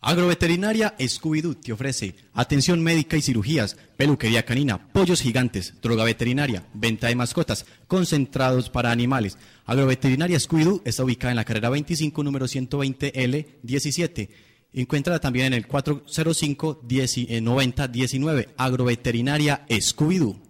Agroveterinaria 0.04 0.96
Scooby-Doo 0.98 1.54
te 1.56 1.72
ofrece 1.72 2.16
atención 2.34 2.82
médica 2.82 3.18
y 3.18 3.22
cirugías, 3.22 3.78
peluquería 3.98 4.44
canina, 4.44 4.92
pollos 4.92 5.22
gigantes, 5.22 5.76
droga 5.80 6.04
veterinaria, 6.04 6.66
venta 6.74 7.06
de 7.08 7.16
mascotas, 7.16 7.68
concentrados 7.88 8.72
para 8.72 8.90
animales. 8.90 9.38
Agroveterinaria 9.66 10.40
Scooby-Doo 10.40 10.82
está 10.84 11.04
ubicada 11.04 11.30
en 11.32 11.38
la 11.38 11.46
carrera 11.46 11.70
25, 11.70 12.24
número 12.24 12.48
120L17. 12.48 14.30
Encuéntrala 14.74 15.20
también 15.20 15.48
en 15.48 15.54
el 15.54 15.68
405-9019. 15.68 18.48
Agroveterinaria 18.58 19.66
Scooby-Doo. 19.70 20.41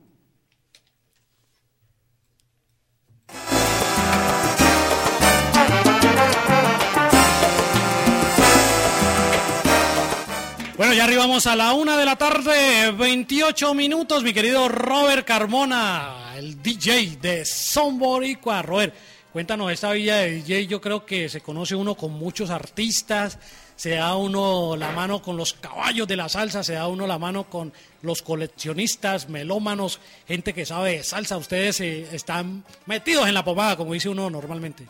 Bueno, 10.82 10.96
ya 10.96 11.04
arribamos 11.04 11.46
a 11.46 11.56
la 11.56 11.74
una 11.74 11.96
de 11.96 12.06
la 12.06 12.16
tarde, 12.16 12.90
28 12.90 13.76
minutos, 13.76 14.24
mi 14.24 14.34
querido 14.34 14.68
Robert 14.68 15.28
Carmona, 15.28 16.34
el 16.36 16.60
DJ 16.60 17.20
de 17.22 17.46
Son 17.46 18.00
Boricua. 18.00 18.64
Robert, 18.64 18.96
cuéntanos, 19.32 19.72
esta 19.72 19.92
vida 19.92 20.18
de 20.18 20.32
DJ 20.32 20.66
yo 20.66 20.82
creo 20.82 21.06
que 21.06 21.30
se 21.30 21.42
conoce 21.42 21.76
uno 21.76 21.94
con 21.94 22.14
muchos 22.14 22.50
artistas, 22.50 23.38
se 23.76 23.92
da 23.92 24.16
uno 24.16 24.76
la 24.76 24.92
mano 24.92 25.22
con 25.22 25.38
los 25.38 25.54
caballos 25.54 26.08
de 26.08 26.16
la 26.16 26.30
salsa, 26.30 26.64
se 26.64 26.74
da 26.74 26.88
uno 26.88 27.06
la 27.06 27.20
mano 27.20 27.44
con 27.44 27.72
los 28.02 28.24
coleccionistas, 28.24 29.30
melómanos, 29.30 30.00
gente 30.28 30.52
que 30.52 30.66
sabe 30.66 30.98
de 30.98 31.04
salsa. 31.04 31.38
Ustedes 31.38 31.80
eh, 31.82 32.08
están 32.12 32.64
metidos 32.88 33.28
en 33.28 33.36
la 33.36 33.46
pomada, 33.46 33.78
como 33.78 33.94
dice 33.94 34.10
uno 34.10 34.32
normalmente. 34.32 34.88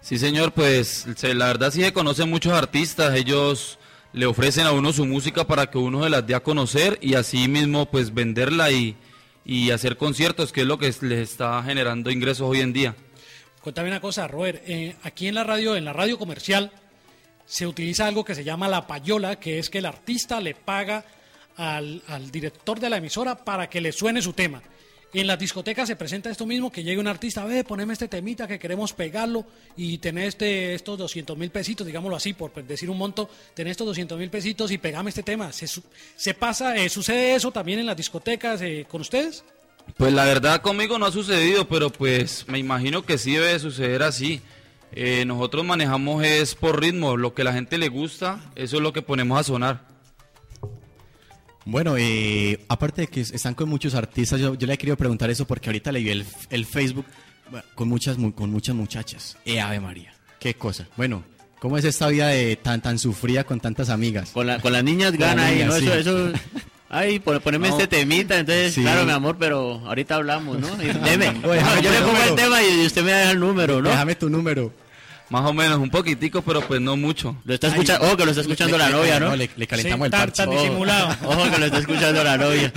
Sí, 0.00 0.18
señor, 0.18 0.50
pues 0.50 1.06
la 1.22 1.46
verdad 1.46 1.70
sí 1.70 1.80
se 1.80 1.92
conocen 1.92 2.28
muchos 2.28 2.54
artistas, 2.54 3.14
ellos 3.14 3.78
le 4.12 4.26
ofrecen 4.26 4.66
a 4.66 4.72
uno 4.72 4.92
su 4.92 5.04
música 5.06 5.46
para 5.46 5.70
que 5.70 5.78
uno 5.78 6.02
se 6.04 6.10
las 6.10 6.26
dé 6.26 6.34
a 6.34 6.40
conocer 6.42 6.98
y 7.02 7.14
así 7.14 7.46
mismo 7.48 7.86
pues 7.90 8.12
venderla 8.14 8.70
y, 8.70 8.96
y 9.44 9.70
hacer 9.70 9.96
conciertos, 9.96 10.52
que 10.52 10.62
es 10.62 10.66
lo 10.66 10.78
que 10.78 10.88
es- 10.88 11.02
les 11.02 11.30
está 11.30 11.62
generando 11.62 12.10
ingresos 12.10 12.48
hoy 12.48 12.60
en 12.60 12.72
día. 12.72 12.96
Cuéntame 13.60 13.88
una 13.88 14.00
cosa, 14.00 14.26
Robert. 14.28 14.62
eh, 14.66 14.96
aquí 15.02 15.28
en 15.28 15.34
la 15.34 15.44
radio, 15.44 15.76
en 15.76 15.84
la 15.84 15.92
radio 15.92 16.18
comercial, 16.18 16.70
se 17.44 17.66
utiliza 17.66 18.06
algo 18.06 18.24
que 18.24 18.34
se 18.34 18.44
llama 18.44 18.68
la 18.68 18.86
payola, 18.86 19.36
que 19.38 19.58
es 19.58 19.68
que 19.70 19.78
el 19.78 19.86
artista 19.86 20.40
le 20.40 20.54
paga 20.54 21.04
al, 21.56 22.02
al 22.08 22.30
director 22.30 22.78
de 22.78 22.88
la 22.90 22.98
emisora 22.98 23.36
para 23.44 23.68
que 23.68 23.80
le 23.80 23.92
suene 23.92 24.22
su 24.22 24.32
tema. 24.32 24.62
En 25.14 25.26
las 25.26 25.38
discotecas 25.38 25.88
se 25.88 25.96
presenta 25.96 26.28
esto 26.28 26.44
mismo, 26.44 26.70
que 26.70 26.82
llegue 26.82 27.00
un 27.00 27.06
artista, 27.06 27.44
ve, 27.46 27.64
poneme 27.64 27.94
este 27.94 28.08
temita 28.08 28.46
que 28.46 28.58
queremos 28.58 28.92
pegarlo 28.92 29.46
y 29.74 29.98
tener 29.98 30.28
este, 30.28 30.74
estos 30.74 30.98
200 30.98 31.36
mil 31.38 31.50
pesitos, 31.50 31.86
digámoslo 31.86 32.14
así, 32.14 32.34
por 32.34 32.52
decir 32.64 32.90
un 32.90 32.98
monto, 32.98 33.30
tener 33.54 33.70
estos 33.70 33.86
200 33.86 34.18
mil 34.18 34.28
pesitos 34.28 34.70
y 34.70 34.76
pegame 34.76 35.08
este 35.08 35.22
tema. 35.22 35.50
¿Se, 35.52 36.34
pasa, 36.34 36.76
eh, 36.76 36.90
sucede 36.90 37.34
eso 37.34 37.50
también 37.50 37.78
en 37.78 37.86
las 37.86 37.96
discotecas 37.96 38.60
eh, 38.60 38.84
con 38.86 39.00
ustedes? 39.00 39.44
Pues 39.96 40.12
la 40.12 40.26
verdad 40.26 40.60
conmigo 40.60 40.98
no 40.98 41.06
ha 41.06 41.12
sucedido, 41.12 41.66
pero 41.66 41.90
pues 41.90 42.44
me 42.46 42.58
imagino 42.58 43.02
que 43.02 43.16
sí 43.16 43.32
debe 43.32 43.54
de 43.54 43.58
suceder 43.60 44.02
así. 44.02 44.42
Eh, 44.92 45.24
nosotros 45.24 45.64
manejamos 45.64 46.22
es 46.22 46.54
por 46.54 46.80
ritmo, 46.80 47.16
lo 47.16 47.32
que 47.32 47.44
la 47.44 47.54
gente 47.54 47.78
le 47.78 47.88
gusta, 47.88 48.40
eso 48.56 48.76
es 48.76 48.82
lo 48.82 48.92
que 48.92 49.00
ponemos 49.00 49.40
a 49.40 49.44
sonar. 49.44 49.97
Bueno, 51.70 51.96
eh, 51.98 52.64
aparte 52.68 53.02
de 53.02 53.06
que 53.08 53.20
es- 53.20 53.30
están 53.30 53.52
con 53.54 53.68
muchos 53.68 53.94
artistas, 53.94 54.40
yo, 54.40 54.54
yo 54.54 54.66
le 54.66 54.72
he 54.72 54.78
querido 54.78 54.96
preguntar 54.96 55.28
eso 55.28 55.46
porque 55.46 55.68
ahorita 55.68 55.92
le 55.92 56.00
vi 56.00 56.08
el, 56.10 56.24
el 56.48 56.64
Facebook 56.64 57.04
bueno, 57.50 57.66
con 57.74 57.88
muchas 57.88 58.16
mu- 58.16 58.32
con 58.32 58.50
muchas 58.50 58.74
muchachas. 58.74 59.36
Eh, 59.44 59.60
Ave 59.60 59.78
María, 59.78 60.14
qué 60.40 60.54
cosa. 60.54 60.88
Bueno, 60.96 61.24
¿cómo 61.58 61.76
es 61.76 61.84
esta 61.84 62.08
vida 62.08 62.28
de 62.28 62.56
tan 62.56 62.80
tan 62.80 62.98
sufrida 62.98 63.44
con 63.44 63.60
tantas 63.60 63.90
amigas? 63.90 64.30
Con, 64.30 64.46
la- 64.46 64.60
con 64.60 64.72
las 64.72 64.82
niñas 64.82 65.12
gana 65.18 65.46
ahí, 65.46 65.62
¿no? 65.64 65.72
sí. 65.72 65.86
Eso, 65.88 66.28
eso. 66.28 66.32
Ay, 66.88 67.18
pon- 67.18 67.38
poneme 67.40 67.68
No. 67.68 67.74
este 67.74 67.86
temita, 67.86 68.38
entonces, 68.38 68.72
Sí. 68.72 68.80
claro, 68.80 69.04
mi 69.04 69.12
amor, 69.12 69.36
pero 69.38 69.82
ahorita 69.86 70.14
hablamos, 70.14 70.58
¿no? 70.58 70.68
Y 70.82 70.86
Deme. 70.86 71.32
No, 71.34 71.54
yo 71.82 71.90
le 71.92 72.00
pongo 72.00 72.22
el 72.30 72.34
tema 72.34 72.62
y 72.62 72.86
usted 72.86 73.02
me 73.04 73.12
deja 73.12 73.30
el 73.32 73.40
número, 73.40 73.82
¿no? 73.82 73.90
Déjame 73.90 74.14
tu 74.14 74.30
número. 74.30 74.72
Más 75.30 75.44
o 75.44 75.52
menos, 75.52 75.78
un 75.78 75.90
poquitico, 75.90 76.40
pero 76.42 76.62
pues 76.62 76.80
no 76.80 76.96
mucho. 76.96 77.36
Lo 77.44 77.52
está 77.54 77.68
escuchando, 77.68 78.06
ojo 78.06 78.16
que 78.16 78.24
lo 78.24 78.30
está 78.30 78.40
escuchando 78.40 78.78
Le- 78.78 78.84
la 78.84 78.90
le- 78.90 78.96
novia, 78.96 79.20
¿no? 79.20 79.36
le, 79.36 79.50
le 79.54 79.66
calentamos 79.66 79.98
Sí, 79.98 80.06
el 80.06 80.10
tan- 80.10 80.20
parche. 80.20 80.42
tan 80.42 80.50
disimulado. 80.50 81.16
Ojo 81.28 81.50
que 81.50 81.58
lo 81.58 81.66
está 81.66 81.78
escuchando 81.78 82.24
la 82.24 82.38
novia. 82.38 82.72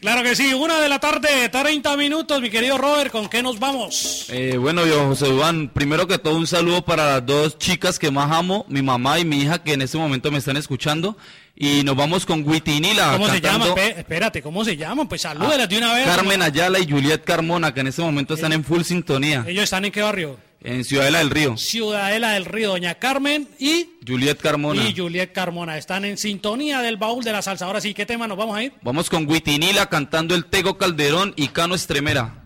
Claro 0.00 0.22
que 0.22 0.34
sí, 0.36 0.54
una 0.54 0.80
de 0.80 0.88
la 0.88 0.98
tarde, 0.98 1.48
30 1.50 1.96
minutos, 1.96 2.40
mi 2.40 2.48
querido 2.50 2.78
Robert, 2.78 3.10
¿con 3.12 3.28
qué 3.28 3.42
nos 3.42 3.58
vamos? 3.58 4.26
Eh, 4.30 4.56
bueno, 4.58 4.86
yo, 4.86 5.06
José 5.08 5.28
Iván, 5.28 5.68
primero 5.68 6.06
que 6.06 6.16
todo 6.18 6.36
un 6.36 6.46
saludo 6.46 6.82
para 6.84 7.06
las 7.12 7.26
dos 7.26 7.58
chicas 7.58 7.98
que 7.98 8.10
más 8.10 8.30
amo, 8.32 8.64
mi 8.68 8.80
mamá 8.82 9.18
y 9.18 9.24
mi 9.24 9.42
hija 9.42 9.62
que 9.62 9.74
en 9.74 9.82
este 9.82 9.98
momento 9.98 10.30
me 10.30 10.38
están 10.38 10.56
escuchando. 10.56 11.16
Y 11.54 11.82
nos 11.84 11.94
vamos 11.94 12.24
con 12.24 12.42
Witinila. 12.48 13.12
¿Cómo 13.12 13.28
se 13.28 13.38
llama? 13.42 13.66
espérate, 13.76 14.40
¿cómo 14.40 14.64
se 14.64 14.78
llaman? 14.78 15.06
Pues 15.08 15.20
salúdelas 15.20 15.68
de 15.68 15.76
una 15.76 15.92
vez. 15.92 16.06
Carmen 16.06 16.40
Ayala 16.40 16.78
y 16.78 16.90
Juliet 16.90 17.22
Carmona, 17.22 17.74
que 17.74 17.80
en 17.80 17.88
este 17.88 18.00
momento 18.00 18.32
están 18.32 18.52
en 18.54 18.64
full 18.64 18.80
sintonía, 18.82 19.44
Ellos 19.46 19.64
están 19.64 19.84
en 19.84 19.92
qué 19.92 20.00
barrio? 20.00 20.38
En 20.62 20.84
Ciudadela 20.84 21.18
del 21.18 21.30
Río. 21.30 21.56
Ciudadela 21.56 22.30
del 22.32 22.44
Río, 22.44 22.70
Doña 22.70 22.94
Carmen 22.96 23.48
y, 23.58 23.90
Juliet 24.06 24.38
Carmona. 24.38 24.82
y 24.88 24.94
Juliet 24.96 25.32
Carmona. 25.32 25.78
Están 25.78 26.04
en 26.04 26.18
sintonía 26.18 26.80
del 26.80 26.96
baúl 26.96 27.24
de 27.24 27.32
la 27.32 27.42
salsa. 27.42 27.66
Ahora 27.66 27.80
sí, 27.80 27.94
¿qué 27.94 28.06
tema 28.06 28.26
nos 28.28 28.36
vamos 28.36 28.56
a 28.56 28.62
ir? 28.64 28.72
Vamos 28.82 29.08
con 29.08 29.28
Witinila 29.28 29.86
cantando 29.86 30.34
el 30.34 30.44
Tego 30.44 30.76
Calderón 30.78 31.32
y 31.36 31.48
Cano 31.48 31.74
Estremera. 31.74 32.39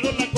cerraron 0.00 0.18
la 0.34 0.37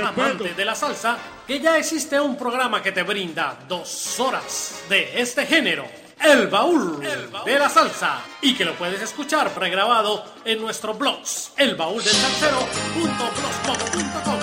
amante 0.00 0.54
de 0.54 0.64
la 0.64 0.74
salsa, 0.74 1.18
que 1.46 1.60
ya 1.60 1.76
existe 1.76 2.18
un 2.20 2.36
programa 2.36 2.82
que 2.82 2.92
te 2.92 3.02
brinda 3.02 3.58
dos 3.68 4.18
horas 4.20 4.84
de 4.88 5.20
este 5.20 5.44
género, 5.46 5.84
El 6.20 6.46
Baúl, 6.48 7.00
de 7.44 7.58
la 7.58 7.68
Salsa, 7.68 8.20
y 8.40 8.54
que 8.54 8.64
lo 8.64 8.74
puedes 8.74 9.02
escuchar 9.02 9.52
pregrabado 9.52 10.24
en 10.44 10.60
nuestro 10.60 10.94
blog, 10.94 11.20
elbaúldelsalsero.blogspot.com. 11.56 14.41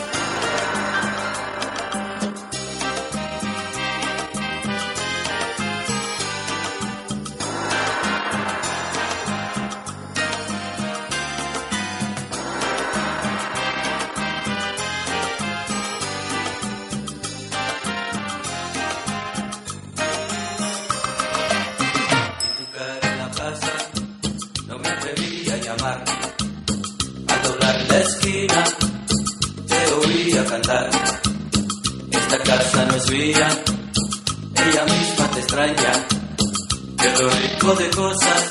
de 37.76 37.90
cosas, 37.92 38.50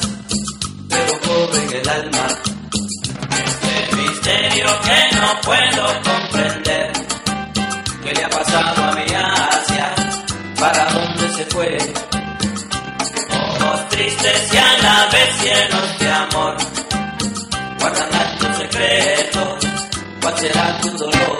pero 0.89 1.21
cobren 1.21 1.73
el 1.73 1.89
alma. 1.89 2.27
Este 3.33 3.97
misterio 3.97 4.66
que 4.85 5.16
no 5.16 5.41
puedo 5.43 6.03
comprender, 6.03 6.93
¿qué 8.05 8.14
le 8.14 8.25
ha 8.25 8.31
pasado 8.31 8.85
a 8.85 8.93
mi 8.93 9.03
Asia? 9.03 9.95
¿Para 10.61 10.85
dónde 10.93 11.31
se 11.35 11.45
fue? 11.47 11.79
Ojos 13.31 13.89
tristes 13.89 14.55
y 14.55 14.57
a 14.57 14.79
la 14.83 15.09
vez 15.11 15.43
llenos 15.43 15.99
de 15.99 16.11
amor, 16.12 16.57
guardan 17.81 18.39
tu 18.39 18.62
secreto, 18.62 19.59
¿cuál 20.21 20.39
será 20.39 20.81
tu 20.81 20.91
dolor? 20.97 21.38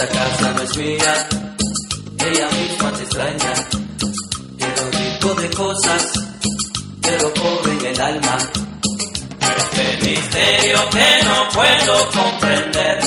Esta 0.00 0.14
casa 0.16 0.52
no 0.52 0.62
es 0.62 0.76
mía, 0.76 1.28
ella 2.20 2.48
misma 2.50 2.94
se 2.94 3.02
extraña. 3.02 3.54
Tiene 4.56 4.80
un 4.80 4.90
tipo 4.92 5.34
de 5.34 5.50
cosas, 5.50 6.12
pero 7.02 7.34
pobre 7.34 7.72
en 7.72 7.86
el 7.86 8.00
alma. 8.00 8.38
Este 9.40 10.06
misterio 10.06 10.90
que 10.90 11.24
no 11.24 11.48
puedo 11.52 12.10
comprender, 12.10 13.00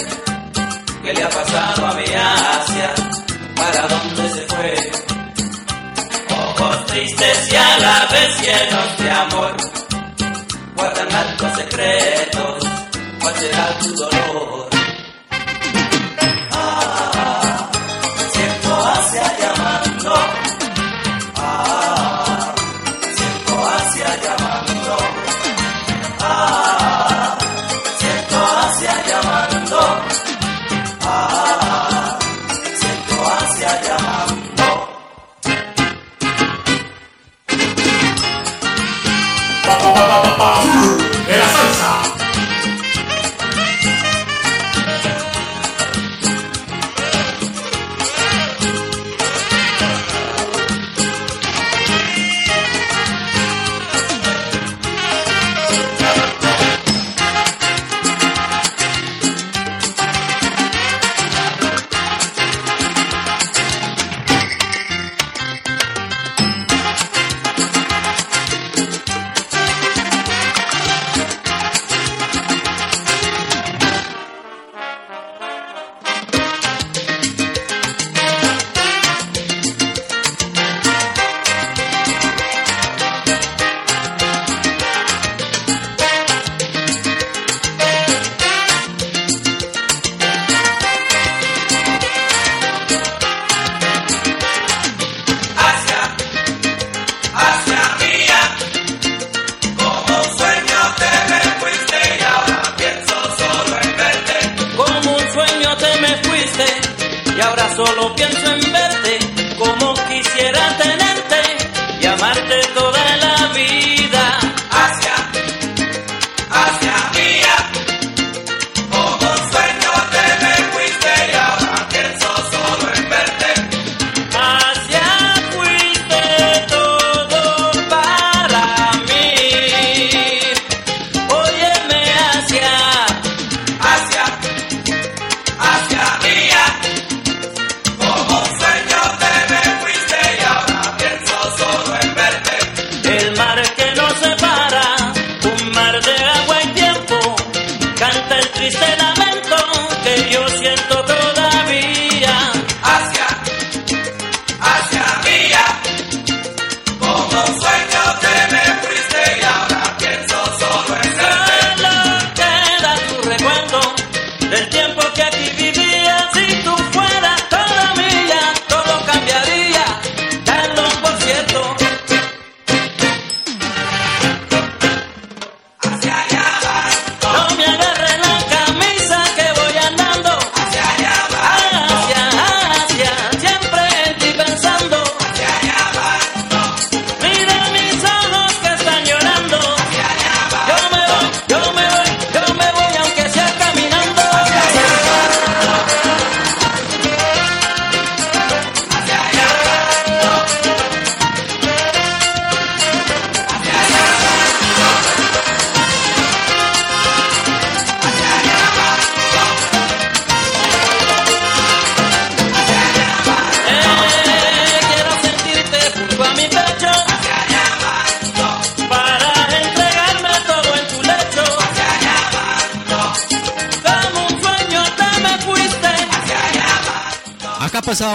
que 1.01 1.13
le 1.13 1.23
ha 1.23 1.29
pasado 1.29 1.87
a 1.87 1.93
mi 1.93 2.03
Asia, 2.03 2.93
para 3.55 3.87
dónde 3.87 4.29
se 4.33 4.47
fue. 4.53 4.91
Ojos 6.29 6.85
tristes 6.87 7.53
y 7.53 7.55
a 7.55 7.77
la 7.79 8.05
vez 8.11 8.41
llenos 8.41 8.97
de 8.97 9.11
amor, 9.11 9.55
guardan 10.75 11.15
altos 11.15 11.55
secretos, 11.55 12.67
cuál 13.21 13.35
será 13.35 13.79
tu 13.79 13.95
dolor. 13.95 14.40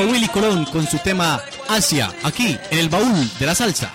Willy 0.00 0.28
Colón 0.28 0.64
con 0.66 0.86
su 0.86 0.98
tema 0.98 1.40
Asia, 1.68 2.12
aquí 2.22 2.58
en 2.70 2.78
el 2.78 2.88
baúl 2.88 3.30
de 3.38 3.46
la 3.46 3.54
salsa. 3.54 3.92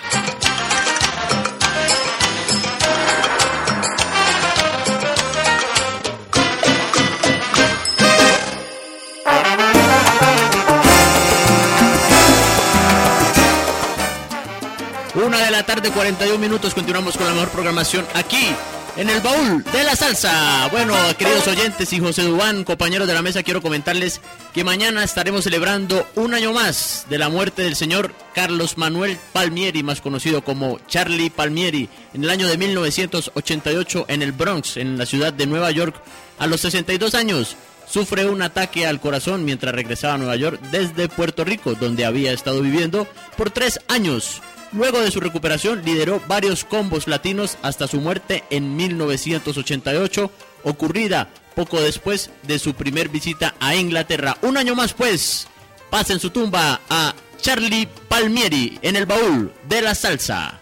Una 15.13 15.37
de 15.37 15.51
la 15.51 15.63
tarde, 15.63 15.91
41 15.91 16.39
minutos. 16.39 16.73
Continuamos 16.73 17.17
con 17.17 17.27
la 17.27 17.33
mejor 17.33 17.49
programación 17.49 18.07
aquí 18.15 18.55
en 18.97 19.09
el 19.09 19.21
baúl 19.21 19.63
de 19.63 19.83
la 19.83 19.95
salsa. 19.95 20.67
Bueno, 20.71 20.95
queridos 21.17 21.47
oyentes 21.47 21.91
y 21.93 21.99
José 21.99 22.23
Dubán, 22.23 22.63
compañeros 22.63 23.07
de 23.07 23.13
la 23.13 23.21
mesa, 23.21 23.43
quiero 23.43 23.61
comentarles 23.61 24.21
que 24.53 24.63
mañana 24.65 25.03
estaremos 25.03 25.45
celebrando 25.45 26.05
un 26.15 26.33
año 26.33 26.51
más 26.51 27.05
de 27.09 27.17
la 27.17 27.29
muerte 27.29 27.61
del 27.61 27.75
señor 27.75 28.13
Carlos 28.35 28.77
Manuel 28.77 29.17
Palmieri, 29.31 29.81
más 29.81 30.01
conocido 30.01 30.43
como 30.43 30.79
Charlie 30.87 31.29
Palmieri, 31.29 31.87
en 32.13 32.23
el 32.23 32.29
año 32.29 32.47
de 32.47 32.57
1988 32.57 34.05
en 34.09 34.21
el 34.21 34.33
Bronx, 34.33 34.75
en 34.75 34.97
la 34.97 35.05
ciudad 35.05 35.31
de 35.31 35.45
Nueva 35.45 35.71
York, 35.71 35.95
a 36.37 36.47
los 36.47 36.61
62 36.61 37.15
años. 37.15 37.55
Sufre 37.87 38.25
un 38.25 38.41
ataque 38.41 38.85
al 38.85 38.99
corazón 38.99 39.45
mientras 39.45 39.73
regresaba 39.73 40.15
a 40.15 40.17
Nueva 40.17 40.35
York 40.35 40.59
desde 40.71 41.07
Puerto 41.07 41.45
Rico, 41.45 41.75
donde 41.75 42.05
había 42.05 42.33
estado 42.33 42.61
viviendo 42.61 43.07
por 43.37 43.51
tres 43.51 43.79
años. 43.87 44.41
Luego 44.73 45.01
de 45.01 45.11
su 45.11 45.19
recuperación 45.19 45.83
lideró 45.83 46.21
varios 46.27 46.63
combos 46.63 47.07
latinos 47.07 47.57
hasta 47.61 47.87
su 47.87 47.99
muerte 47.99 48.43
en 48.49 48.75
1988, 48.75 50.31
ocurrida 50.63 51.29
poco 51.55 51.81
después 51.81 52.29
de 52.43 52.59
su 52.59 52.73
primer 52.73 53.09
visita 53.09 53.55
a 53.59 53.75
Inglaterra. 53.75 54.37
Un 54.41 54.57
año 54.57 54.75
más 54.75 54.93
pues, 54.93 55.47
pasa 55.89 56.13
en 56.13 56.19
su 56.19 56.29
tumba 56.29 56.81
a 56.89 57.13
Charlie 57.37 57.87
Palmieri 58.07 58.79
en 58.81 58.95
el 58.95 59.05
baúl 59.05 59.51
de 59.67 59.81
la 59.81 59.95
salsa. 59.95 60.59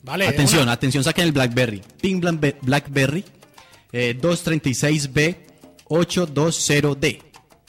Vale, 0.05 0.28
atención, 0.28 0.62
una- 0.62 0.72
atención, 0.72 1.03
saquen 1.03 1.24
el 1.24 1.32
Blackberry. 1.32 1.82
Pink 2.01 2.22
Blackbe- 2.22 2.57
Blackberry 2.62 3.24
eh, 3.93 4.16
236B 4.20 5.37
820D. 5.89 7.20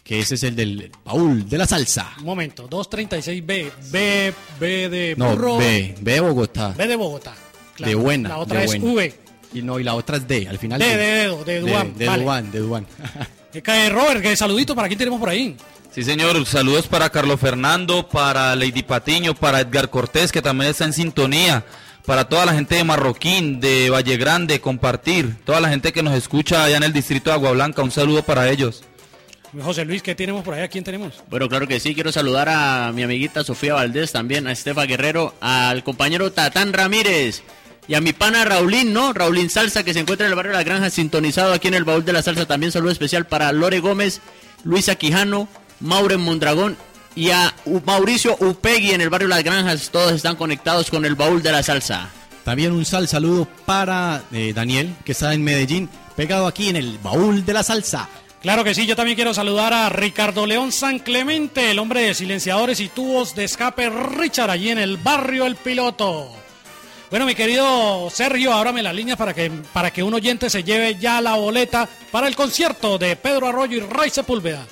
Que 0.06 0.20
ese 0.20 0.36
es 0.36 0.44
el 0.44 0.56
del 0.56 0.92
baúl 1.04 1.50
de 1.50 1.58
la 1.58 1.66
salsa. 1.66 2.14
Un 2.20 2.26
momento, 2.26 2.70
236B, 2.70 3.72
B, 3.90 4.34
B 4.60 4.90
de 4.90 5.16
No, 5.18 5.32
burro, 5.32 5.58
B, 5.58 5.96
B 6.00 6.14
de 6.14 6.20
Bogotá. 6.20 6.76
B 6.78 6.88
de 6.88 6.96
Bogotá. 6.96 7.34
Claro. 7.74 7.90
De 7.90 7.96
buena. 7.96 8.30
La 8.30 8.38
otra 8.38 8.60
de 8.60 8.66
es 8.66 8.80
buena. 8.80 8.94
V. 8.94 9.14
Y 9.56 9.62
no, 9.64 9.80
y 9.80 9.84
la 9.84 9.96
otra 9.96 10.18
es 10.18 10.28
D, 10.28 10.48
al 10.48 10.60
final. 10.60 10.80
D 10.80 10.86
de 10.86 10.98
dedo, 10.98 11.44
de 11.44 11.60
Duan, 11.60 11.98
De, 11.98 12.06
vale. 12.06 12.24
Duan, 12.24 12.52
de 12.52 12.60
Duan. 12.60 12.88
Cae 13.64 13.90
Robert, 13.90 14.22
que 14.22 14.36
saludito 14.36 14.76
para 14.76 14.88
quién 14.88 15.00
tenemos 15.00 15.20
por 15.20 15.30
ahí. 15.30 15.58
Sí, 15.92 16.04
señor. 16.04 16.46
Saludos 16.46 16.86
para 16.86 17.10
Carlos 17.10 17.40
Fernando, 17.40 18.08
para 18.08 18.56
Lady 18.56 18.84
Patiño, 18.84 19.34
para 19.34 19.62
Edgar 19.62 19.90
Cortés, 19.90 20.32
que 20.32 20.44
también 20.44 20.70
está 20.70 20.86
en 20.86 20.94
sintonía. 20.94 21.66
Para 22.06 22.30
toda 22.30 22.46
la 22.46 22.54
gente 22.54 22.76
de 22.76 22.84
Marroquín, 22.84 23.60
de 23.60 23.90
Valle 23.90 24.18
Grande, 24.18 24.62
compartir. 24.62 25.36
Toda 25.46 25.60
la 25.62 25.70
gente 25.70 25.92
que 25.92 26.04
nos 26.04 26.14
escucha 26.14 26.64
allá 26.64 26.78
en 26.78 26.84
el 26.84 26.94
distrito 26.94 27.32
de 27.32 27.38
Agua 27.38 27.54
Blanca, 27.54 27.82
un 27.82 27.90
saludo 27.90 28.22
para 28.22 28.52
ellos. 28.52 28.84
José 29.64 29.86
Luis, 29.86 30.02
¿qué 30.02 30.16
tenemos 30.16 30.44
por 30.44 30.54
ahí? 30.54 30.64
¿A 30.64 30.68
quién 30.68 30.84
tenemos? 30.84 31.24
Bueno, 31.30 31.48
claro 31.48 31.68
que 31.68 31.80
sí, 31.80 31.94
quiero 31.94 32.12
saludar 32.12 32.50
a 32.50 32.92
mi 32.94 33.04
amiguita 33.04 33.44
Sofía 33.44 33.74
Valdés, 33.74 34.12
también 34.12 34.48
a 34.48 34.52
Estefa 34.52 34.86
Guerrero, 34.86 35.34
al 35.42 35.84
compañero 35.84 36.32
Tatán 36.32 36.74
Ramírez 36.74 37.44
y 37.88 37.94
a 37.94 38.02
mi 38.02 38.14
pana 38.14 38.46
Raulín, 38.46 38.94
¿no? 38.94 39.14
Raulín 39.14 39.50
Salsa, 39.50 39.84
que 39.84 39.94
se 39.94 40.00
encuentra 40.00 40.26
en 40.26 40.32
el 40.32 40.36
barrio 40.36 40.52
de 40.52 40.58
La 40.58 40.64
Granja, 40.64 40.90
sintonizado 40.90 41.54
aquí 41.54 41.68
en 41.68 41.76
el 41.76 41.84
baúl 41.84 42.04
de 42.04 42.14
la 42.14 42.22
salsa. 42.22 42.46
También 42.46 42.72
saludo 42.72 42.92
especial 42.92 43.28
para 43.28 43.52
Lore 43.52 43.80
Gómez, 43.80 44.22
Luisa 44.64 44.96
Quijano, 44.96 45.48
Mauren 45.80 46.22
Mondragón 46.22 46.78
y 47.16 47.30
a 47.30 47.54
Mauricio 47.86 48.36
Upegui 48.40 48.92
en 48.92 49.02
el 49.02 49.10
barrio 49.10 49.28
Las 49.28 49.44
Granjas. 49.44 49.90
Todos 49.92 50.14
están 50.14 50.36
conectados 50.36 50.90
con 50.90 51.06
el 51.06 51.16
baúl 51.16 51.44
de 51.44 51.52
la 51.52 51.64
salsa. 51.64 52.10
También 52.44 52.72
un 52.72 52.86
sal 52.86 53.08
saludo 53.08 53.48
para 53.66 54.24
eh, 54.32 54.54
Daniel, 54.54 54.96
que 55.04 55.14
está 55.14 55.34
en 55.34 55.44
Medellín, 55.44 55.90
pegado 56.16 56.46
aquí 56.48 56.70
en 56.70 56.76
el 56.76 56.98
baúl 57.00 57.46
de 57.46 57.54
la 57.54 57.64
salsa. 57.64 58.10
Claro 58.46 58.64
que 58.64 58.76
sí, 58.76 58.86
yo 58.86 58.96
también 58.96 59.16
quiero 59.16 59.34
saludar 59.34 59.74
a 59.74 59.90
Ricardo 59.90 60.46
León 60.46 60.72
San 60.72 61.00
Clemente, 61.00 61.72
el 61.72 61.80
hombre 61.80 62.02
de 62.02 62.14
silenciadores 62.14 62.80
y 62.80 62.90
tubos 62.90 63.34
de 63.34 63.46
escape 63.46 63.90
Richard, 63.90 64.52
allí 64.52 64.70
en 64.70 64.78
el 64.78 64.98
barrio 64.98 65.48
El 65.48 65.56
Piloto. 65.56 66.30
Bueno, 67.10 67.26
mi 67.26 67.34
querido 67.34 68.08
Sergio, 68.12 68.54
ábrame 68.54 68.84
las 68.84 68.94
líneas 68.94 69.18
para 69.18 69.34
que, 69.34 69.50
para 69.74 69.92
que 69.92 70.04
un 70.04 70.14
oyente 70.14 70.52
se 70.52 70.64
lleve 70.64 70.96
ya 71.00 71.22
la 71.22 71.34
boleta 71.34 71.90
para 72.12 72.28
el 72.28 72.36
concierto 72.36 73.00
de 73.00 73.16
Pedro 73.16 73.48
Arroyo 73.48 73.78
y 73.78 73.80
Ray 73.80 74.12
Sepúlveda. 74.12 74.64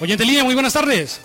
Oyente 0.00 0.22
en 0.22 0.28
línea, 0.30 0.44
muy 0.44 0.54
buenas 0.54 0.72
tardes. 0.72 1.20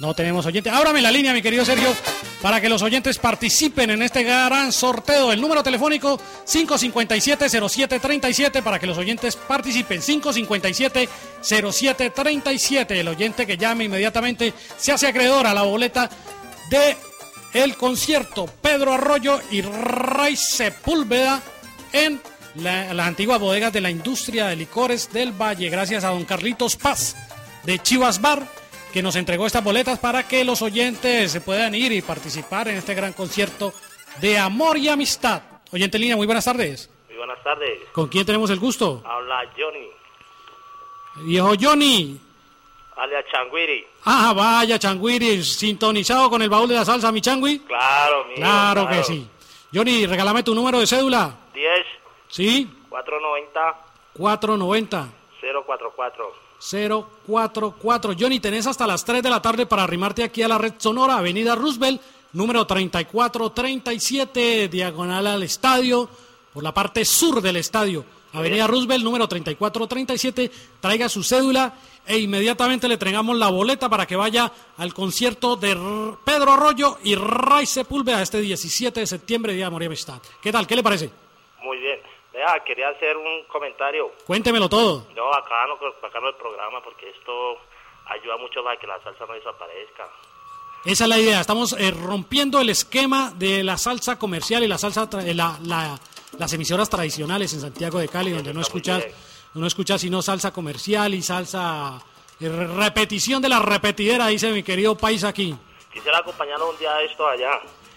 No 0.00 0.12
tenemos 0.12 0.44
oyente. 0.44 0.68
Ábrame 0.70 1.00
la 1.00 1.10
línea, 1.12 1.32
mi 1.32 1.40
querido 1.40 1.64
Sergio, 1.64 1.94
para 2.42 2.60
que 2.60 2.68
los 2.68 2.82
oyentes 2.82 3.16
participen 3.18 3.90
en 3.90 4.02
este 4.02 4.24
gran 4.24 4.72
sorteo. 4.72 5.30
El 5.32 5.40
número 5.40 5.62
telefónico 5.62 6.20
557-0737 6.46 8.60
para 8.62 8.78
que 8.80 8.86
los 8.88 8.98
oyentes 8.98 9.36
participen. 9.36 10.00
557-0737. 10.02 12.90
El 12.92 13.06
oyente 13.08 13.46
que 13.46 13.56
llame 13.56 13.84
inmediatamente 13.84 14.52
se 14.76 14.90
hace 14.92 15.06
acreedor 15.06 15.46
a 15.46 15.54
la 15.54 15.62
boleta 15.62 16.10
de 16.70 16.96
el 17.52 17.76
concierto 17.76 18.46
Pedro 18.60 18.94
Arroyo 18.94 19.40
y 19.52 19.62
Ray 19.62 20.34
Sepúlveda 20.36 21.40
en 21.92 22.20
la- 22.56 22.92
las 22.94 23.06
antiguas 23.06 23.38
bodegas 23.38 23.72
de 23.72 23.80
la 23.80 23.90
industria 23.90 24.46
de 24.46 24.56
licores 24.56 25.12
del 25.12 25.30
Valle. 25.32 25.68
Gracias 25.70 26.02
a 26.04 26.08
don 26.08 26.24
Carlitos 26.24 26.74
Paz 26.76 27.14
de 27.62 27.78
Chivas 27.78 28.20
Bar 28.20 28.44
que 28.94 29.02
nos 29.02 29.16
entregó 29.16 29.44
estas 29.44 29.64
boletas 29.64 29.98
para 29.98 30.28
que 30.28 30.44
los 30.44 30.62
oyentes 30.62 31.32
se 31.32 31.40
puedan 31.40 31.74
ir 31.74 31.90
y 31.90 32.00
participar 32.00 32.68
en 32.68 32.76
este 32.76 32.94
gran 32.94 33.12
concierto 33.12 33.74
de 34.20 34.38
amor 34.38 34.78
y 34.78 34.88
amistad. 34.88 35.42
Oyente 35.72 35.96
en 35.96 36.02
línea, 36.02 36.16
muy 36.16 36.26
buenas 36.26 36.44
tardes. 36.44 36.88
Muy 37.08 37.16
buenas 37.16 37.42
tardes. 37.42 37.80
¿Con 37.90 38.06
quién 38.06 38.24
tenemos 38.24 38.50
el 38.50 38.60
gusto? 38.60 39.02
Habla 39.04 39.50
Johnny, 39.58 39.88
Viejo 41.26 41.54
Johnny. 41.60 42.20
alias 42.96 43.24
Changuiri. 43.32 43.84
Ajá, 44.04 44.32
vaya, 44.32 44.78
Changuiri, 44.78 45.42
sintonizado 45.42 46.30
con 46.30 46.40
el 46.42 46.48
baúl 46.48 46.68
de 46.68 46.76
la 46.76 46.84
salsa, 46.84 47.10
mi 47.10 47.20
Changui. 47.20 47.58
Claro, 47.66 48.26
mío. 48.26 48.36
Claro 48.36 48.88
que 48.88 49.02
sí. 49.02 49.28
Johnny, 49.74 50.06
regálame 50.06 50.44
tu 50.44 50.54
número 50.54 50.78
de 50.78 50.86
cédula. 50.86 51.34
10 51.52 51.68
¿Sí? 52.28 52.70
490 52.90 53.74
490 54.12 55.08
044. 55.40 56.43
044. 56.70 58.14
Johnny, 58.18 58.40
tenés 58.40 58.66
hasta 58.66 58.86
las 58.86 59.04
3 59.04 59.22
de 59.22 59.30
la 59.30 59.42
tarde 59.42 59.66
para 59.66 59.82
arrimarte 59.82 60.24
aquí 60.24 60.42
a 60.42 60.48
la 60.48 60.58
red 60.58 60.74
sonora, 60.78 61.18
Avenida 61.18 61.54
Roosevelt, 61.54 62.00
número 62.32 62.66
3437, 62.66 64.68
diagonal 64.68 65.26
al 65.26 65.42
estadio, 65.42 66.08
por 66.52 66.62
la 66.62 66.72
parte 66.72 67.04
sur 67.04 67.42
del 67.42 67.56
estadio. 67.56 68.04
Avenida 68.32 68.66
Roosevelt, 68.66 69.04
número 69.04 69.28
3437, 69.28 70.50
traiga 70.80 71.08
su 71.08 71.22
cédula 71.22 71.74
e 72.06 72.18
inmediatamente 72.18 72.88
le 72.88 72.94
entregamos 72.94 73.36
la 73.36 73.48
boleta 73.48 73.88
para 73.88 74.06
que 74.06 74.16
vaya 74.16 74.50
al 74.76 74.92
concierto 74.92 75.56
de 75.56 75.76
Pedro 76.24 76.52
Arroyo 76.52 76.98
y 77.04 77.14
Ray 77.14 77.66
Sepúlveda 77.66 78.22
este 78.22 78.40
17 78.40 79.00
de 79.00 79.06
septiembre, 79.06 79.52
Día 79.52 79.64
de 79.64 79.68
Amor 79.68 79.82
y 79.82 79.86
Amistad. 79.86 80.20
¿Qué 80.42 80.50
tal? 80.50 80.66
¿Qué 80.66 80.76
le 80.76 80.82
parece? 80.82 81.10
Muy 81.62 81.78
bien. 81.78 81.98
Vea, 82.44 82.62
quería 82.64 82.88
hacer 82.90 83.16
un 83.16 83.44
comentario. 83.48 84.10
Cuéntemelo 84.26 84.68
todo. 84.68 85.06
No, 85.16 85.26
bacano, 85.30 85.76
bacano 86.02 86.28
el 86.28 86.34
programa 86.34 86.82
porque 86.82 87.08
esto 87.10 87.56
ayuda 88.06 88.36
mucho 88.36 88.66
a 88.68 88.76
que 88.76 88.86
la 88.86 89.02
salsa 89.02 89.24
no 89.26 89.32
desaparezca. 89.34 90.06
Esa 90.84 91.04
es 91.04 91.08
la 91.10 91.18
idea. 91.18 91.40
Estamos 91.40 91.72
eh, 91.78 91.90
rompiendo 91.90 92.60
el 92.60 92.68
esquema 92.68 93.32
de 93.36 93.62
la 93.62 93.78
salsa 93.78 94.18
comercial 94.18 94.62
y 94.62 94.68
la 94.68 94.76
salsa 94.76 95.08
tra- 95.08 95.24
eh, 95.26 95.32
la- 95.34 95.58
la- 95.64 95.98
las 96.38 96.52
emisoras 96.52 96.90
tradicionales 96.90 97.52
en 97.54 97.60
Santiago 97.62 97.98
de 97.98 98.08
Cali, 98.08 98.32
donde 98.32 98.52
no 98.52 98.60
escuchas, 98.60 99.06
no 99.54 99.66
escuchas 99.66 100.00
sino 100.02 100.20
salsa 100.20 100.52
comercial 100.52 101.14
y 101.14 101.22
salsa 101.22 101.98
eh, 102.40 102.48
re- 102.48 102.66
repetición 102.66 103.40
de 103.40 103.48
la 103.48 103.60
repetidera, 103.60 104.26
dice 104.26 104.50
mi 104.52 104.62
querido 104.62 104.94
país 104.96 105.24
aquí. 105.24 105.56
Quisiera 105.92 106.18
acompañarlo 106.18 106.68
un 106.70 106.76
día 106.78 106.92
a 106.94 107.00
esto 107.02 107.26
allá. 107.26 107.52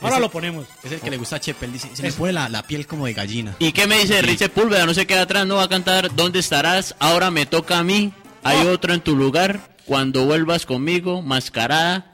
Ahora, 0.00 0.18
lo 0.18 0.30
ponemos. 0.30 0.66
Es 0.82 0.92
el 0.92 1.00
que 1.00 1.10
le 1.10 1.16
gusta 1.16 1.36
a 1.36 1.40
Chepe, 1.40 1.66
él 1.66 1.72
dice, 1.72 1.88
se 1.94 2.02
me 2.02 2.12
pone 2.12 2.32
la, 2.32 2.48
la 2.48 2.62
piel 2.62 2.86
como 2.86 3.06
de 3.06 3.12
gallina. 3.14 3.56
¿Y 3.58 3.72
qué 3.72 3.86
me 3.86 3.98
dice 3.98 4.14
de 4.14 4.22
Richie 4.22 4.48
Púlveda? 4.48 4.86
No 4.86 4.94
se 4.94 5.06
queda 5.06 5.22
atrás, 5.22 5.46
no 5.46 5.56
va 5.56 5.64
a 5.64 5.68
cantar 5.68 6.14
¿Dónde 6.14 6.38
estarás? 6.38 6.94
Ahora 6.98 7.30
me 7.30 7.46
toca 7.46 7.78
a 7.78 7.82
mí. 7.84 8.12
Hay 8.42 8.66
Oh. 8.66 8.70
otro 8.72 8.94
en 8.94 9.00
tu 9.00 9.16
lugar. 9.16 9.76
Cuando 9.84 10.24
vuelvas 10.24 10.66
conmigo, 10.66 11.20
mascarada. 11.22 12.06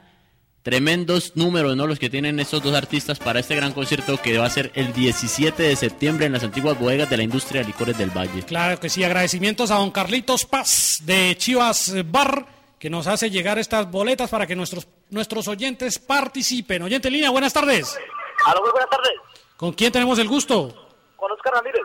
Tremendos 0.63 1.31
números, 1.35 1.77
¿no? 1.77 1.87
Los 1.87 1.97
que 1.97 2.09
tienen 2.09 2.41
estos 2.41 2.61
dos 2.61 2.75
artistas 2.75 3.19
para 3.19 3.39
este 3.39 3.55
gran 3.55 3.71
concierto 3.71 4.21
que 4.21 4.37
va 4.37 4.47
a 4.47 4.49
ser 4.49 4.69
el 4.75 4.91
17 4.91 5.63
de 5.63 5.75
septiembre 5.77 6.25
en 6.25 6.33
las 6.33 6.43
antiguas 6.43 6.77
bodegas 6.77 7.09
de 7.09 7.15
la 7.15 7.23
industria 7.23 7.61
de 7.61 7.67
licores 7.67 7.97
del 7.97 8.09
Valle. 8.09 8.43
Claro 8.43 8.77
que 8.77 8.89
sí, 8.89 9.01
agradecimientos 9.01 9.71
a 9.71 9.75
don 9.75 9.91
Carlitos 9.91 10.43
Paz 10.43 10.99
de 11.05 11.35
Chivas 11.37 11.93
Bar, 12.11 12.45
que 12.79 12.89
nos 12.89 13.07
hace 13.07 13.29
llegar 13.29 13.57
estas 13.57 13.89
boletas 13.89 14.29
para 14.29 14.45
que 14.45 14.55
nuestros, 14.55 14.87
nuestros 15.09 15.47
oyentes 15.47 15.99
participen. 15.99 16.83
Oyente 16.83 17.07
en 17.07 17.15
línea, 17.15 17.29
buenas 17.29 17.53
tardes. 17.53 17.97
Aló, 18.45 18.61
buenas 18.61 18.89
tardes. 18.89 19.13
¿Con 19.55 19.73
quién 19.73 19.91
tenemos 19.91 20.19
el 20.19 20.27
gusto? 20.27 20.89
Con 21.15 21.31
Oscar 21.31 21.53
Ramírez, 21.55 21.81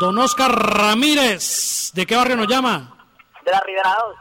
Don 0.00 0.18
Oscar 0.18 0.50
Ramírez. 0.52 1.92
¿De 1.94 2.06
qué 2.06 2.14
barrio 2.14 2.36
nos 2.36 2.46
llama? 2.46 2.94
de 3.44 3.50
la 3.52 3.60
Rivera 3.60 3.96
2. 4.06 4.16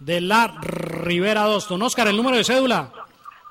De 0.00 0.20
la 0.20 0.46
Rivera 0.60 1.42
2. 1.42 1.68
Don 1.68 1.82
Oscar, 1.82 2.08
el 2.08 2.16
número 2.16 2.36
de 2.36 2.44
cédula. 2.44 2.90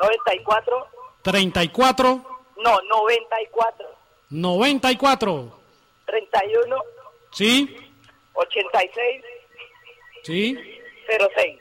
94, 0.02 0.88
34 1.22 2.34
no, 2.58 2.80
94, 2.82 3.88
94. 4.30 5.60
31, 6.06 6.76
¿Sí? 7.32 7.76
86, 8.34 9.24
¿Sí? 10.24 10.73
06. 11.08 11.60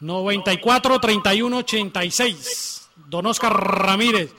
94 0.00 1.00
31 1.00 1.56
86. 1.56 2.90
Don 2.96 3.26
Oscar 3.26 3.52
Ramírez. 3.52 4.34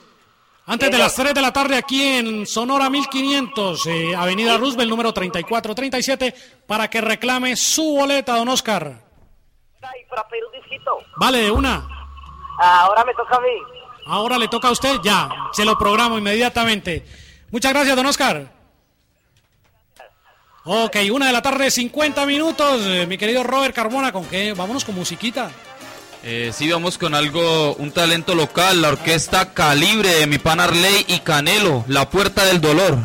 Antes 0.66 0.90
de 0.90 0.98
las 0.98 1.14
3 1.14 1.32
de 1.32 1.40
la 1.40 1.50
tarde 1.50 1.78
aquí 1.78 2.02
en 2.02 2.46
Sonora 2.46 2.90
1500, 2.90 3.86
eh, 3.86 4.14
Avenida 4.14 4.58
Roosevelt, 4.58 4.90
número 4.90 5.14
3437, 5.14 6.34
para 6.66 6.90
que 6.90 7.00
reclame 7.00 7.56
su 7.56 7.96
boleta, 7.96 8.36
don 8.36 8.48
Oscar. 8.48 9.02
Ay, 9.80 10.04
para 10.10 10.28
pedir 10.28 10.44
un 10.44 10.52
disquito. 10.52 10.98
Vale, 11.16 11.38
de 11.38 11.50
una. 11.50 11.88
Ahora 12.58 13.02
me 13.04 13.14
toca 13.14 13.36
a 13.36 13.40
mí. 13.40 13.48
Ahora 14.04 14.36
le 14.36 14.48
toca 14.48 14.68
a 14.68 14.72
usted, 14.72 15.00
ya, 15.02 15.30
se 15.52 15.64
lo 15.64 15.78
programo 15.78 16.18
inmediatamente. 16.18 17.02
Muchas 17.50 17.72
gracias, 17.72 17.96
don 17.96 18.04
Oscar. 18.04 18.57
Ok, 20.70 20.96
una 21.10 21.28
de 21.28 21.32
la 21.32 21.40
tarde, 21.40 21.70
50 21.70 22.26
minutos. 22.26 22.82
eh, 22.84 23.06
mi 23.06 23.16
querido 23.16 23.42
Robert 23.42 23.74
Carmona, 23.74 24.12
¿con 24.12 24.26
qué? 24.26 24.52
Vámonos 24.52 24.84
con 24.84 24.94
musiquita. 24.94 25.50
Eh, 26.22 26.50
sí, 26.54 26.70
vamos 26.70 26.98
con 26.98 27.14
algo, 27.14 27.74
un 27.76 27.90
talento 27.90 28.34
local, 28.34 28.82
la 28.82 28.88
orquesta 28.88 29.54
Calibre 29.54 30.10
de 30.16 30.26
mi 30.26 30.36
pan 30.36 30.60
Arley 30.60 31.06
y 31.08 31.20
Canelo, 31.20 31.86
La 31.88 32.10
Puerta 32.10 32.44
del 32.44 32.60
Dolor. 32.60 32.98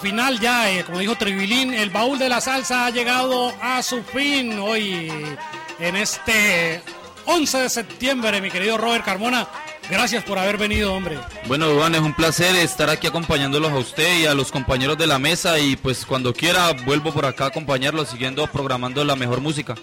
Final 0.00 0.40
ya. 0.40 0.70
eh, 0.70 0.84
como 0.84 0.98
dijo 0.98 1.14
Tribilín, 1.16 1.74
el 1.74 1.90
baúl 1.90 2.18
de 2.18 2.28
la 2.28 2.40
salsa 2.40 2.86
ha 2.86 2.90
llegado 2.90 3.52
a 3.60 3.82
su 3.82 4.02
fin 4.02 4.58
hoy 4.58 5.12
en 5.78 5.96
este 5.96 6.82
11 7.26 7.58
de 7.58 7.68
septiembre, 7.68 8.40
mi 8.40 8.50
querido 8.50 8.78
Robert 8.78 9.04
Carmona. 9.04 9.46
Gracias 9.90 10.24
por 10.24 10.38
haber 10.38 10.56
venido, 10.56 10.94
hombre. 10.94 11.18
Bueno, 11.46 11.70
Iván, 11.70 11.94
es 11.94 12.00
un 12.00 12.14
placer 12.14 12.56
estar 12.56 12.88
aquí 12.88 13.06
acompañándolos 13.06 13.70
a 13.70 13.76
usted 13.76 14.20
y 14.20 14.26
a 14.26 14.32
los 14.34 14.50
compañeros 14.50 14.96
de 14.96 15.06
la 15.06 15.18
mesa 15.18 15.58
y 15.58 15.76
pues 15.76 16.06
cuando 16.06 16.32
quiera 16.32 16.72
vuelvo 16.86 17.12
por 17.12 17.26
acá 17.26 17.44
a 17.44 17.48
acompañarlos 17.48 18.08
siguiendo 18.08 18.46
programando 18.46 19.04
la 19.04 19.14
mejor 19.14 19.42
música. 19.42 19.74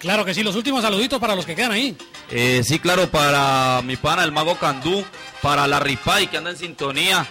Claro 0.00 0.24
que 0.24 0.34
sí, 0.34 0.42
los 0.42 0.56
últimos 0.56 0.82
saluditos 0.82 1.20
para 1.20 1.36
los 1.36 1.46
que 1.46 1.54
quedan 1.54 1.70
ahí. 1.72 1.96
Eh, 2.30 2.62
sí, 2.64 2.80
claro, 2.80 3.08
para 3.10 3.80
mi 3.82 3.96
pana 3.96 4.24
el 4.24 4.32
mago 4.32 4.56
Candú, 4.58 5.04
para 5.40 5.66
la 5.68 5.78
Ripay 5.78 6.26
que 6.26 6.36
anda 6.36 6.50
en 6.50 6.56
sintonía, 6.58 7.24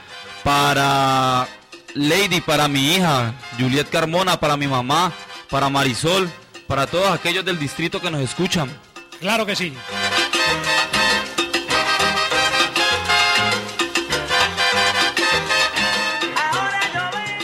para 0.43 1.45
Lady, 1.95 2.41
para 2.41 2.67
mi 2.67 2.95
hija, 2.95 3.33
Juliet 3.59 3.89
Carmona, 3.89 4.39
para 4.39 4.57
mi 4.57 4.67
mamá, 4.67 5.11
para 5.49 5.69
Marisol, 5.69 6.29
para 6.67 6.87
todos 6.87 7.11
aquellos 7.11 7.45
del 7.45 7.59
distrito 7.59 8.01
que 8.01 8.09
nos 8.09 8.21
escuchan. 8.21 8.69
Claro 9.19 9.45
que 9.45 9.55
sí. 9.55 9.73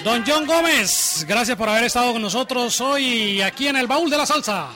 Don 0.04 0.24
John 0.26 0.48
Gómez, 0.48 1.26
gracias 1.28 1.56
por 1.56 1.70
haber 1.70 1.84
estado 1.84 2.14
con 2.14 2.22
nosotros 2.22 2.82
hoy 2.82 3.42
aquí 3.42 3.68
en 3.68 3.76
el 3.76 3.86
baúl 3.86 4.10
de 4.10 4.18
la 4.18 4.26
salsa. 4.26 4.70